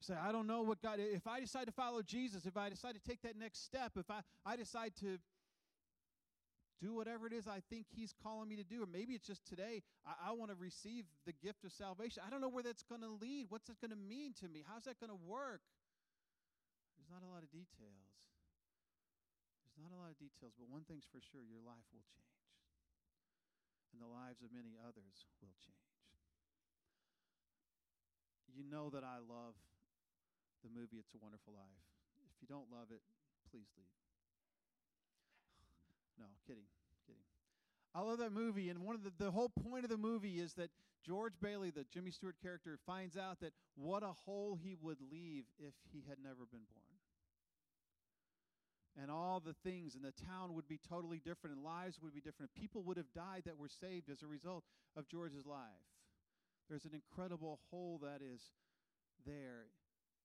Say, 0.02 0.16
I 0.20 0.34
don't 0.34 0.46
know 0.46 0.64
what 0.64 0.82
God, 0.82 1.00
if 1.00 1.26
I 1.28 1.40
decide 1.40 1.68
to 1.68 1.72
follow 1.72 2.02
Jesus, 2.02 2.46
if 2.46 2.58
I 2.58 2.68
decide 2.68 2.96
to 2.96 3.00
take 3.00 3.22
that 3.22 3.40
next 3.40 3.64
step, 3.64 3.94
if 3.96 4.12
I, 4.12 4.20
I 4.46 4.58
decide 4.58 4.98
to 5.00 5.18
do 6.82 6.94
whatever 6.94 7.26
it 7.26 7.32
is 7.32 7.48
I 7.48 7.62
think 7.70 7.86
He's 7.96 8.14
calling 8.22 8.50
me 8.50 8.58
to 8.58 8.66
do. 8.66 8.84
Or 8.84 8.86
maybe 8.86 9.14
it's 9.14 9.26
just 9.26 9.48
today, 9.48 9.82
I, 10.06 10.28
I 10.28 10.32
want 10.34 10.52
to 10.52 10.58
receive 10.60 11.06
the 11.26 11.32
gift 11.32 11.64
of 11.64 11.72
salvation. 11.72 12.22
I 12.28 12.30
don't 12.30 12.42
know 12.42 12.50
where 12.50 12.64
that's 12.64 12.84
going 12.84 13.00
to 13.00 13.16
lead. 13.22 13.46
What's 13.48 13.70
it 13.70 13.80
going 13.80 13.92
to 13.92 13.98
mean 13.98 14.34
to 14.42 14.50
me? 14.50 14.66
How's 14.68 14.84
that 14.92 15.00
going 15.00 15.10
to 15.10 15.24
work? 15.26 15.62
There's 17.00 17.08
not 17.08 17.24
a 17.26 17.32
lot 17.32 17.44
of 17.44 17.50
details. 17.50 18.12
Not 19.78 19.94
a 19.94 19.98
lot 19.98 20.10
of 20.10 20.18
details, 20.18 20.58
but 20.58 20.66
one 20.66 20.82
thing's 20.90 21.06
for 21.06 21.22
sure 21.22 21.46
your 21.46 21.62
life 21.62 21.86
will 21.94 22.06
change, 22.10 22.42
and 23.94 24.02
the 24.02 24.10
lives 24.10 24.42
of 24.42 24.50
many 24.50 24.74
others 24.82 25.30
will 25.38 25.54
change. 25.62 26.02
You 28.50 28.66
know 28.66 28.90
that 28.90 29.06
I 29.06 29.22
love 29.22 29.54
the 30.66 30.74
movie 30.74 30.98
It's 30.98 31.14
a 31.14 31.22
Wonderful 31.22 31.54
Life. 31.54 31.86
If 32.26 32.42
you 32.42 32.50
don't 32.50 32.74
love 32.74 32.90
it, 32.90 33.06
please 33.54 33.70
leave. 33.78 33.94
No, 36.18 36.26
kidding, 36.48 36.66
kidding. 37.06 37.22
I 37.94 38.02
love 38.02 38.18
that 38.18 38.34
movie, 38.34 38.70
and 38.70 38.82
one 38.82 38.96
of 38.96 39.04
the, 39.04 39.14
the 39.18 39.30
whole 39.30 39.50
point 39.50 39.84
of 39.84 39.92
the 39.92 39.98
movie 39.98 40.42
is 40.42 40.54
that 40.54 40.72
George 41.06 41.34
Bailey, 41.40 41.70
the 41.70 41.86
Jimmy 41.94 42.10
Stewart 42.10 42.36
character, 42.42 42.80
finds 42.86 43.16
out 43.16 43.40
that 43.42 43.54
what 43.76 44.02
a 44.02 44.14
hole 44.26 44.58
he 44.60 44.76
would 44.82 44.98
leave 45.12 45.46
if 45.60 45.74
he 45.94 46.04
had 46.10 46.18
never 46.18 46.50
been 46.50 46.66
born. 46.74 46.97
And 48.98 49.12
all 49.14 49.40
the 49.40 49.54
things, 49.62 49.94
and 49.94 50.02
the 50.02 50.16
town 50.26 50.58
would 50.58 50.68
be 50.68 50.82
totally 50.90 51.22
different, 51.22 51.56
and 51.56 51.64
lives 51.64 52.02
would 52.02 52.18
be 52.18 52.22
different. 52.22 52.50
People 52.58 52.82
would 52.90 52.98
have 52.98 53.14
died 53.14 53.46
that 53.46 53.58
were 53.58 53.70
saved 53.70 54.10
as 54.10 54.26
a 54.26 54.28
result 54.28 54.66
of 54.98 55.08
George's 55.08 55.46
life. 55.46 55.86
There's 56.66 56.90
an 56.90 56.98
incredible 56.98 57.62
hole 57.70 58.02
that 58.02 58.26
is 58.26 58.42
there 59.22 59.70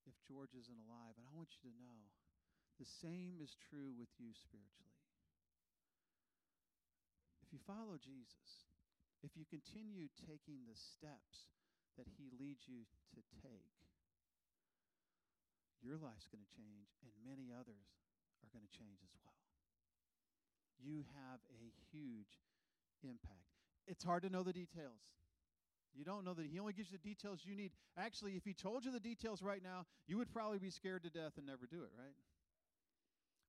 if 0.09 0.17
George 0.27 0.57
isn't 0.57 0.79
alive. 0.89 1.15
And 1.15 1.25
I 1.29 1.33
want 1.37 1.53
you 1.53 1.69
to 1.69 1.73
know 1.77 2.01
the 2.81 2.89
same 2.99 3.39
is 3.39 3.53
true 3.69 3.93
with 3.93 4.09
you 4.17 4.33
spiritually 4.33 4.97
If 7.45 7.53
you 7.53 7.61
follow 7.69 8.01
Jesus, 8.01 8.65
if 9.21 9.37
you 9.37 9.45
continue 9.45 10.09
taking 10.25 10.65
the 10.65 10.75
steps 10.75 11.53
that 11.95 12.09
he 12.17 12.33
leads 12.33 12.65
you 12.65 12.89
to 13.13 13.21
take, 13.45 13.77
your 15.85 16.01
life's 16.01 16.25
going 16.27 16.41
to 16.41 16.55
change, 16.57 16.89
and 17.05 17.13
many 17.21 17.53
others 17.53 18.02
are 18.43 18.51
going 18.51 18.65
to 18.67 18.75
change 18.75 18.99
as 19.01 19.13
well. 19.23 19.33
You 20.83 21.07
have 21.15 21.39
a 21.55 21.63
huge 21.91 22.43
impact. 23.03 23.47
It's 23.87 24.03
hard 24.03 24.23
to 24.23 24.29
know 24.29 24.43
the 24.43 24.53
details. 24.53 24.99
You 25.93 26.03
don't 26.03 26.25
know 26.25 26.33
that 26.33 26.45
he 26.49 26.57
only 26.57 26.73
gives 26.73 26.89
you 26.89 26.97
the 26.97 27.05
details 27.05 27.45
you 27.45 27.55
need. 27.55 27.71
Actually, 27.95 28.33
if 28.33 28.43
he 28.43 28.53
told 28.53 28.83
you 28.83 28.91
the 28.91 29.03
details 29.03 29.45
right 29.45 29.61
now, 29.61 29.85
you 30.07 30.17
would 30.17 30.33
probably 30.33 30.57
be 30.57 30.73
scared 30.73 31.03
to 31.03 31.11
death 31.13 31.37
and 31.37 31.45
never 31.45 31.69
do 31.69 31.85
it, 31.85 31.93
right? 31.93 32.17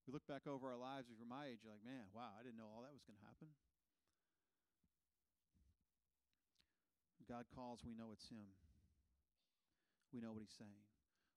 We 0.04 0.12
look 0.12 0.28
back 0.28 0.44
over 0.44 0.68
our 0.68 0.76
lives, 0.76 1.08
if 1.08 1.16
you're 1.16 1.28
my 1.28 1.48
age, 1.48 1.64
you're 1.64 1.72
like, 1.72 1.80
man, 1.80 2.04
wow, 2.12 2.28
I 2.36 2.44
didn't 2.44 2.60
know 2.60 2.68
all 2.68 2.84
that 2.84 2.92
was 2.92 3.00
going 3.08 3.16
to 3.16 3.24
happen. 3.24 3.48
God 7.24 7.48
calls, 7.56 7.80
we 7.80 7.96
know 7.96 8.12
it's 8.12 8.28
Him. 8.28 8.52
We 10.12 10.20
know 10.20 10.36
what 10.36 10.44
He's 10.44 10.52
saying. 10.60 10.84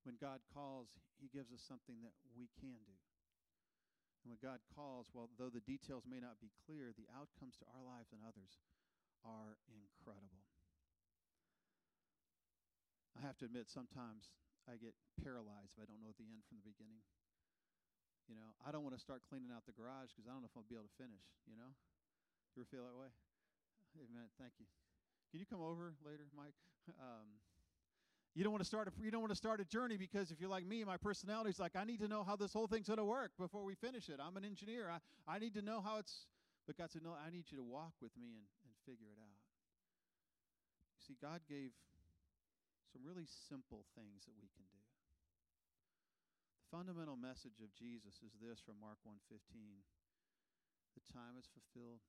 When 0.04 0.20
God 0.20 0.44
calls, 0.52 0.92
He 1.16 1.32
gives 1.32 1.56
us 1.56 1.64
something 1.64 2.04
that 2.04 2.12
we 2.36 2.52
can 2.60 2.84
do. 2.84 3.00
And 4.28 4.36
when 4.36 4.44
God 4.44 4.60
calls, 4.76 5.08
well, 5.16 5.32
though 5.40 5.48
the 5.48 5.64
details 5.64 6.04
may 6.04 6.20
not 6.20 6.36
be 6.44 6.52
clear, 6.68 6.92
the 6.92 7.08
outcomes 7.16 7.56
to 7.64 7.66
our 7.72 7.80
lives 7.80 8.12
and 8.12 8.20
others 8.28 8.60
are 9.24 9.56
incredible. 9.72 10.44
I 13.16 13.24
have 13.24 13.40
to 13.40 13.48
admit, 13.48 13.72
sometimes 13.72 14.36
I 14.68 14.76
get 14.76 15.00
paralyzed 15.24 15.80
if 15.80 15.80
I 15.80 15.88
don't 15.88 16.04
know 16.04 16.12
the 16.20 16.28
end 16.28 16.44
from 16.44 16.60
the 16.60 16.68
beginning. 16.68 17.00
You 18.28 18.36
know, 18.36 18.52
I 18.68 18.76
don't 18.76 18.84
want 18.84 19.00
to 19.00 19.02
start 19.02 19.24
cleaning 19.24 19.48
out 19.48 19.64
the 19.64 19.72
garage 19.72 20.12
because 20.12 20.28
I 20.28 20.36
don't 20.36 20.44
know 20.44 20.52
if 20.52 20.60
I'll 20.60 20.68
be 20.68 20.76
able 20.76 20.92
to 20.92 21.00
finish, 21.00 21.24
you 21.48 21.56
know? 21.56 21.72
You 22.60 22.68
ever 22.68 22.68
feel 22.68 22.84
that 22.84 23.00
way? 23.00 23.16
Amen. 23.96 24.28
Thank 24.36 24.60
you. 24.60 24.68
Can 25.32 25.40
you 25.40 25.48
come 25.48 25.64
over 25.64 25.96
later, 26.04 26.28
Mike? 26.36 26.60
Um, 27.00 27.44
you 28.38 28.46
don't 28.46 28.54
want 28.54 28.62
to 28.62 28.70
start 28.70 28.88
a 28.88 28.94
you 29.02 29.10
don't 29.10 29.26
want 29.26 29.34
to 29.34 29.42
start 29.42 29.60
a 29.60 29.66
journey 29.66 29.98
because 29.98 30.30
if 30.30 30.40
you're 30.40 30.50
like 30.50 30.66
me, 30.66 30.86
my 30.86 30.98
personality 30.98 31.50
is 31.50 31.58
like 31.58 31.74
I 31.76 31.84
need 31.84 31.98
to 32.06 32.08
know 32.08 32.22
how 32.22 32.38
this 32.38 32.54
whole 32.54 32.70
thing's 32.70 32.86
going 32.86 33.02
to 33.02 33.10
work 33.10 33.34
before 33.40 33.66
we 33.66 33.74
finish 33.74 34.10
it. 34.14 34.22
I'm 34.22 34.38
an 34.38 34.46
engineer. 34.46 34.94
I, 34.94 35.02
I 35.26 35.40
need 35.40 35.58
to 35.58 35.66
know 35.66 35.82
how 35.82 35.98
it's. 35.98 36.30
But 36.70 36.78
God 36.78 36.92
said, 36.92 37.02
no, 37.02 37.16
I 37.16 37.32
need 37.32 37.48
you 37.50 37.58
to 37.58 37.64
walk 37.64 37.96
with 38.04 38.12
me 38.20 38.36
and, 38.36 38.46
and 38.68 38.76
figure 38.84 39.08
it 39.08 39.18
out. 39.18 39.40
You 41.00 41.02
see, 41.02 41.16
God 41.16 41.40
gave 41.48 41.72
some 42.92 43.08
really 43.08 43.24
simple 43.48 43.88
things 43.96 44.28
that 44.28 44.36
we 44.36 44.52
can 44.52 44.68
do. 44.68 44.84
The 46.60 46.68
fundamental 46.68 47.16
message 47.16 47.64
of 47.64 47.72
Jesus 47.72 48.20
is 48.20 48.36
this 48.38 48.62
from 48.62 48.78
Mark 48.78 49.02
1:15. 49.02 49.82
The 50.94 51.06
time 51.10 51.42
is 51.42 51.50
fulfilled 51.50 52.06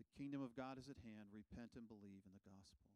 the 0.00 0.08
kingdom 0.16 0.40
of 0.40 0.56
God 0.56 0.80
is 0.80 0.88
at 0.88 0.96
hand. 1.04 1.28
Repent 1.28 1.76
and 1.76 1.84
believe 1.84 2.24
in 2.24 2.32
the 2.32 2.40
gospel. 2.40 2.88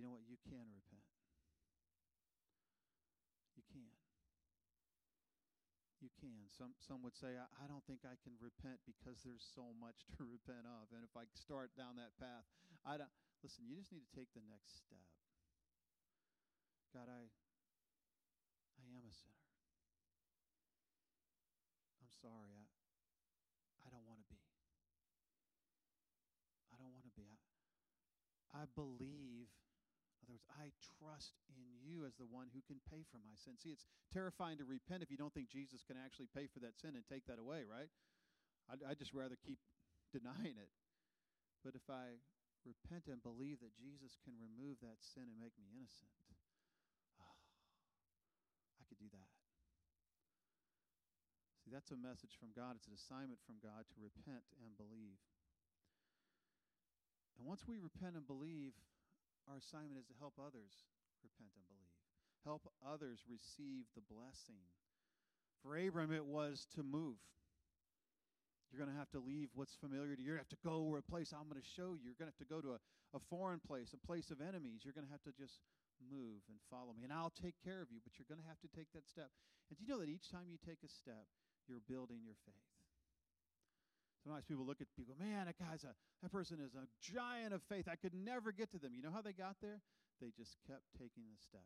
You 0.00 0.08
know 0.08 0.16
what? 0.16 0.24
You 0.24 0.40
can 0.48 0.64
repent. 0.72 1.04
You 3.52 3.60
can. 3.68 3.92
You 6.00 6.08
can. 6.16 6.48
Some 6.48 6.72
some 6.80 7.04
would 7.04 7.12
say, 7.12 7.36
I, 7.36 7.44
I 7.60 7.68
don't 7.68 7.84
think 7.84 8.08
I 8.08 8.16
can 8.24 8.32
repent 8.40 8.80
because 8.88 9.20
there's 9.28 9.44
so 9.44 9.76
much 9.76 10.08
to 10.16 10.24
repent 10.24 10.64
of. 10.64 10.88
And 10.96 11.04
if 11.04 11.12
I 11.12 11.28
start 11.36 11.76
down 11.76 12.00
that 12.00 12.16
path, 12.16 12.48
I 12.80 12.96
don't 12.96 13.12
listen, 13.44 13.68
you 13.68 13.76
just 13.76 13.92
need 13.92 14.08
to 14.08 14.16
take 14.16 14.32
the 14.32 14.40
next 14.48 14.88
step. 14.88 15.04
God, 16.96 17.12
I 17.12 17.28
I 18.80 18.88
am 18.96 19.04
a 19.04 19.12
sinner. 19.12 19.52
I'm 22.00 22.08
sorry. 22.08 22.56
I, 22.56 22.64
I 23.84 23.92
don't 23.92 24.08
want 24.08 24.24
to 24.24 24.28
be. 24.32 24.40
I 26.72 26.80
don't 26.80 26.88
want 26.96 27.04
to 27.04 27.12
be. 27.12 27.28
I, 27.28 28.62
I 28.62 28.64
believe, 28.74 29.39
other 30.30 30.38
words, 30.38 30.46
I 30.54 30.70
trust 31.02 31.34
in 31.58 31.66
you 31.82 32.06
as 32.06 32.14
the 32.14 32.30
one 32.30 32.46
who 32.54 32.62
can 32.62 32.78
pay 32.86 33.02
for 33.10 33.18
my 33.18 33.34
sin. 33.34 33.58
See, 33.58 33.74
it's 33.74 33.90
terrifying 34.14 34.62
to 34.62 34.66
repent 34.66 35.02
if 35.02 35.10
you 35.10 35.18
don't 35.18 35.34
think 35.34 35.50
Jesus 35.50 35.82
can 35.82 35.98
actually 35.98 36.30
pay 36.30 36.46
for 36.46 36.62
that 36.62 36.78
sin 36.78 36.94
and 36.94 37.02
take 37.02 37.26
that 37.26 37.42
away, 37.42 37.66
right? 37.66 37.90
I'd, 38.70 38.86
I'd 38.86 39.02
just 39.02 39.10
rather 39.10 39.34
keep 39.34 39.58
denying 40.14 40.54
it. 40.54 40.70
But 41.66 41.74
if 41.74 41.82
I 41.90 42.22
repent 42.62 43.10
and 43.10 43.18
believe 43.18 43.58
that 43.58 43.74
Jesus 43.74 44.14
can 44.22 44.38
remove 44.38 44.78
that 44.86 45.02
sin 45.02 45.26
and 45.26 45.34
make 45.34 45.58
me 45.58 45.66
innocent, 45.74 46.14
oh, 47.18 47.34
I 48.78 48.86
could 48.86 49.02
do 49.02 49.10
that. 49.10 49.34
See, 51.66 51.74
that's 51.74 51.90
a 51.90 51.98
message 51.98 52.38
from 52.38 52.54
God. 52.54 52.78
It's 52.78 52.86
an 52.86 52.94
assignment 52.94 53.42
from 53.42 53.58
God 53.58 53.82
to 53.90 53.96
repent 53.98 54.46
and 54.62 54.78
believe. 54.78 55.18
And 57.34 57.42
once 57.50 57.66
we 57.66 57.82
repent 57.82 58.14
and 58.14 58.24
believe, 58.28 58.78
our 59.50 59.58
assignment 59.58 59.98
is 59.98 60.06
to 60.06 60.16
help 60.22 60.38
others 60.38 60.86
repent 61.26 61.50
and 61.58 61.66
believe. 61.66 61.90
Help 62.46 62.70
others 62.86 63.26
receive 63.26 63.90
the 63.98 64.06
blessing. 64.06 64.62
For 65.66 65.74
Abram, 65.76 66.14
it 66.14 66.24
was 66.24 66.70
to 66.78 66.86
move. 66.86 67.18
You're 68.70 68.78
going 68.78 68.94
to 68.94 68.96
have 69.02 69.10
to 69.12 69.20
leave 69.20 69.50
what's 69.58 69.74
familiar 69.82 70.14
to 70.14 70.22
you. 70.22 70.30
You're 70.30 70.38
going 70.38 70.46
to 70.46 70.54
have 70.54 70.56
to 70.62 70.62
go 70.62 70.94
to 70.94 71.02
a 71.02 71.04
place 71.04 71.34
I'm 71.34 71.50
going 71.50 71.58
to 71.58 71.72
show 71.74 71.98
you. 71.98 72.14
You're 72.14 72.22
going 72.22 72.30
to 72.30 72.36
have 72.38 72.46
to 72.46 72.48
go 72.48 72.62
to 72.62 72.78
a, 72.78 72.80
a 73.18 73.20
foreign 73.26 73.58
place, 73.58 73.90
a 73.90 74.00
place 74.06 74.30
of 74.30 74.38
enemies. 74.38 74.86
You're 74.86 74.94
going 74.94 75.10
to 75.10 75.12
have 75.12 75.26
to 75.26 75.34
just 75.34 75.58
move 75.98 76.46
and 76.46 76.56
follow 76.70 76.94
me. 76.94 77.02
And 77.02 77.10
I'll 77.10 77.34
take 77.34 77.58
care 77.66 77.82
of 77.82 77.90
you, 77.90 77.98
but 77.98 78.14
you're 78.14 78.30
going 78.30 78.40
to 78.40 78.46
have 78.46 78.62
to 78.62 78.70
take 78.70 78.94
that 78.94 79.10
step. 79.10 79.34
And 79.68 79.74
do 79.74 79.82
you 79.82 79.90
know 79.90 79.98
that 79.98 80.08
each 80.08 80.30
time 80.30 80.46
you 80.46 80.56
take 80.62 80.86
a 80.86 80.88
step, 80.88 81.26
you're 81.66 81.82
building 81.90 82.22
your 82.22 82.38
faith. 82.46 82.69
Sometimes 84.20 84.44
people 84.44 84.68
look 84.68 84.84
at 84.84 84.88
people, 84.92 85.16
man, 85.16 85.48
that 85.48 85.56
guy's 85.56 85.84
a 85.84 85.96
that 86.20 86.28
person 86.28 86.60
is 86.60 86.76
a 86.76 86.84
giant 87.00 87.56
of 87.56 87.64
faith. 87.72 87.88
I 87.88 87.96
could 87.96 88.12
never 88.12 88.52
get 88.52 88.68
to 88.76 88.78
them. 88.78 88.92
You 88.92 89.00
know 89.00 89.12
how 89.12 89.24
they 89.24 89.32
got 89.32 89.56
there? 89.64 89.80
They 90.20 90.28
just 90.36 90.60
kept 90.68 90.84
taking 90.92 91.24
the 91.32 91.40
step. 91.40 91.64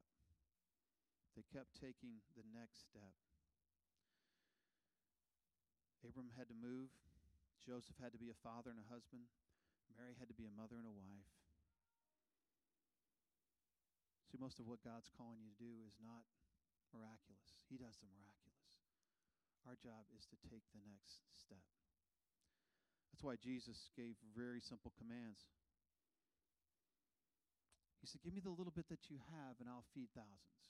They 1.35 1.43
kept 1.51 1.75
taking 1.75 2.23
the 2.39 2.47
next 2.55 2.87
step. 2.87 3.11
Abram 6.07 6.31
had 6.39 6.47
to 6.47 6.55
move. 6.55 6.95
Joseph 7.67 7.99
had 7.99 8.15
to 8.15 8.21
be 8.21 8.31
a 8.31 8.39
father 8.45 8.71
and 8.71 8.79
a 8.79 8.87
husband. 8.87 9.27
Mary 9.99 10.15
had 10.15 10.31
to 10.31 10.37
be 10.37 10.47
a 10.47 10.55
mother 10.55 10.79
and 10.79 10.87
a 10.87 10.95
wife. 10.95 11.31
See, 14.31 14.39
most 14.39 14.63
of 14.63 14.67
what 14.71 14.83
God's 14.85 15.11
calling 15.11 15.43
you 15.43 15.51
to 15.51 15.59
do 15.59 15.83
is 15.87 15.99
not 15.99 16.23
miraculous. 16.95 17.59
He 17.67 17.79
does 17.79 17.99
the 17.99 18.11
miraculous. 18.11 18.63
Our 19.67 19.75
job 19.81 20.07
is 20.15 20.29
to 20.31 20.37
take 20.47 20.67
the 20.71 20.83
next 20.87 21.25
step. 21.33 21.65
That's 23.15 23.23
why 23.23 23.39
Jesus 23.39 23.95
gave 23.95 24.19
very 24.35 24.59
simple 24.59 24.91
commands. 24.99 25.47
He 28.03 28.11
said, 28.11 28.27
Give 28.27 28.35
me 28.35 28.43
the 28.43 28.51
little 28.51 28.75
bit 28.75 28.91
that 28.91 29.07
you 29.07 29.23
have, 29.31 29.63
and 29.63 29.71
I'll 29.71 29.87
feed 29.95 30.11
thousands. 30.19 30.67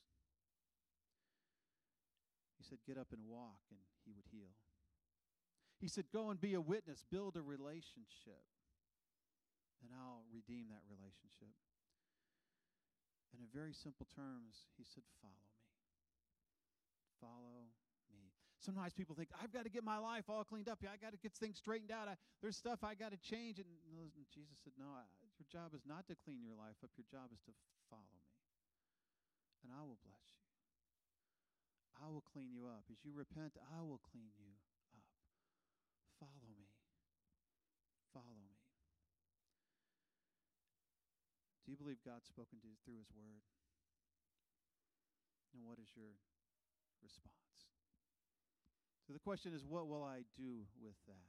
He 2.60 2.68
said, 2.68 2.84
Get 2.84 3.00
up 3.00 3.16
and 3.16 3.24
walk, 3.24 3.64
and 3.72 3.80
he 4.04 4.12
would 4.12 4.28
heal. 4.28 4.52
He 5.80 5.88
said, 5.88 6.12
Go 6.12 6.28
and 6.28 6.36
be 6.36 6.52
a 6.52 6.60
witness, 6.60 7.00
build 7.08 7.40
a 7.40 7.40
relationship, 7.40 8.44
and 9.80 9.88
I'll 9.96 10.28
redeem 10.28 10.68
that 10.68 10.84
relationship. 10.84 11.56
And 13.32 13.40
in 13.40 13.48
very 13.48 13.72
simple 13.72 14.04
terms, 14.12 14.68
he 14.76 14.84
said, 14.84 15.08
Follow 15.24 15.48
me. 15.48 15.64
Follow. 17.24 17.72
Sometimes 18.64 18.96
people 18.96 19.12
think, 19.12 19.28
I've 19.36 19.52
got 19.52 19.68
to 19.68 19.72
get 19.72 19.84
my 19.84 20.00
life 20.00 20.24
all 20.32 20.40
cleaned 20.40 20.72
up. 20.72 20.80
I 20.80 20.96
got 20.96 21.12
to 21.12 21.20
get 21.20 21.36
things 21.36 21.60
straightened 21.60 21.92
out. 21.92 22.08
I, 22.08 22.16
there's 22.40 22.56
stuff 22.56 22.80
I 22.80 22.96
got 22.96 23.12
to 23.12 23.20
change. 23.20 23.60
And 23.60 23.68
Jesus 24.32 24.56
said, 24.64 24.72
No, 24.80 24.88
I, 24.88 25.04
your 25.36 25.44
job 25.52 25.76
is 25.76 25.84
not 25.84 26.08
to 26.08 26.16
clean 26.16 26.40
your 26.40 26.56
life 26.56 26.80
up. 26.80 26.88
Your 26.96 27.04
job 27.04 27.28
is 27.28 27.44
to 27.44 27.52
follow 27.92 28.08
me. 28.16 28.24
And 29.60 29.68
I 29.68 29.84
will 29.84 30.00
bless 30.00 30.24
you. 30.32 30.40
I 32.00 32.08
will 32.08 32.24
clean 32.24 32.48
you 32.56 32.64
up. 32.64 32.88
As 32.88 33.04
you 33.04 33.12
repent, 33.12 33.60
I 33.60 33.84
will 33.84 34.00
clean 34.00 34.32
you 34.40 34.48
up. 34.48 35.04
Follow 36.16 36.48
me. 36.56 36.72
Follow 38.16 38.32
me. 38.40 38.56
Do 41.64 41.72
you 41.72 41.76
believe 41.76 42.00
God's 42.00 42.32
spoken 42.32 42.64
to 42.64 42.66
you 42.68 42.80
through 42.80 42.96
His 42.96 43.12
Word? 43.12 43.44
And 45.52 45.68
what 45.68 45.76
is 45.76 45.92
your 45.92 46.16
response? 47.04 47.73
So 49.04 49.12
the 49.12 49.20
question 49.20 49.52
is, 49.52 49.60
what 49.68 49.84
will 49.86 50.02
I 50.02 50.24
do 50.32 50.64
with 50.80 50.96
that? 51.06 51.28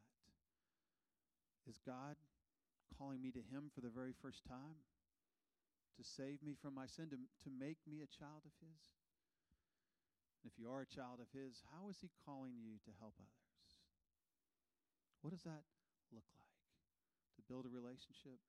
Is 1.68 1.76
God 1.84 2.16
calling 2.96 3.20
me 3.20 3.36
to 3.36 3.44
Him 3.52 3.68
for 3.76 3.82
the 3.82 3.92
very 3.92 4.16
first 4.16 4.48
time? 4.48 4.80
To 6.00 6.04
save 6.04 6.40
me 6.44 6.56
from 6.56 6.76
my 6.76 6.88
sin, 6.88 7.12
to, 7.12 7.20
to 7.20 7.50
make 7.52 7.80
me 7.84 8.00
a 8.00 8.08
child 8.08 8.48
of 8.48 8.56
His? 8.64 8.80
And 10.40 10.48
if 10.48 10.56
you 10.56 10.72
are 10.72 10.84
a 10.84 10.88
child 10.88 11.20
of 11.20 11.28
His, 11.36 11.64
how 11.76 11.92
is 11.92 12.00
He 12.00 12.08
calling 12.24 12.56
you 12.56 12.80
to 12.88 12.92
help 13.00 13.16
others? 13.20 13.52
What 15.20 15.32
does 15.32 15.44
that 15.44 15.68
look 16.16 16.28
like? 16.32 16.56
To 17.40 17.42
build 17.48 17.68
a 17.68 17.72
relationship? 17.72 18.40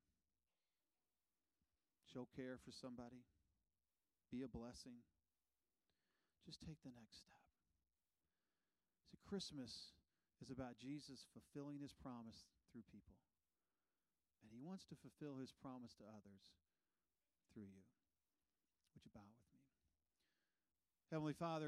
Show 2.14 2.30
care 2.34 2.58
for 2.62 2.70
somebody? 2.70 3.26
Be 4.30 4.42
a 4.42 4.50
blessing? 4.50 5.02
Just 6.46 6.62
take 6.62 6.78
the 6.86 6.94
next 6.94 7.26
step. 7.26 7.45
Christmas 9.26 9.96
is 10.38 10.50
about 10.52 10.76
Jesus 10.76 11.26
fulfilling 11.32 11.80
his 11.80 11.96
promise 11.96 12.46
through 12.70 12.84
people. 12.92 13.16
And 14.44 14.52
he 14.52 14.60
wants 14.60 14.84
to 14.92 14.96
fulfill 15.00 15.40
his 15.40 15.50
promise 15.50 15.96
to 15.98 16.04
others 16.04 16.44
through 17.56 17.66
you. 17.72 17.84
Would 18.92 19.02
you 19.02 19.10
bow 19.16 19.24
with 19.24 19.42
me? 19.48 19.64
Heavenly 21.10 21.32
Father, 21.32 21.64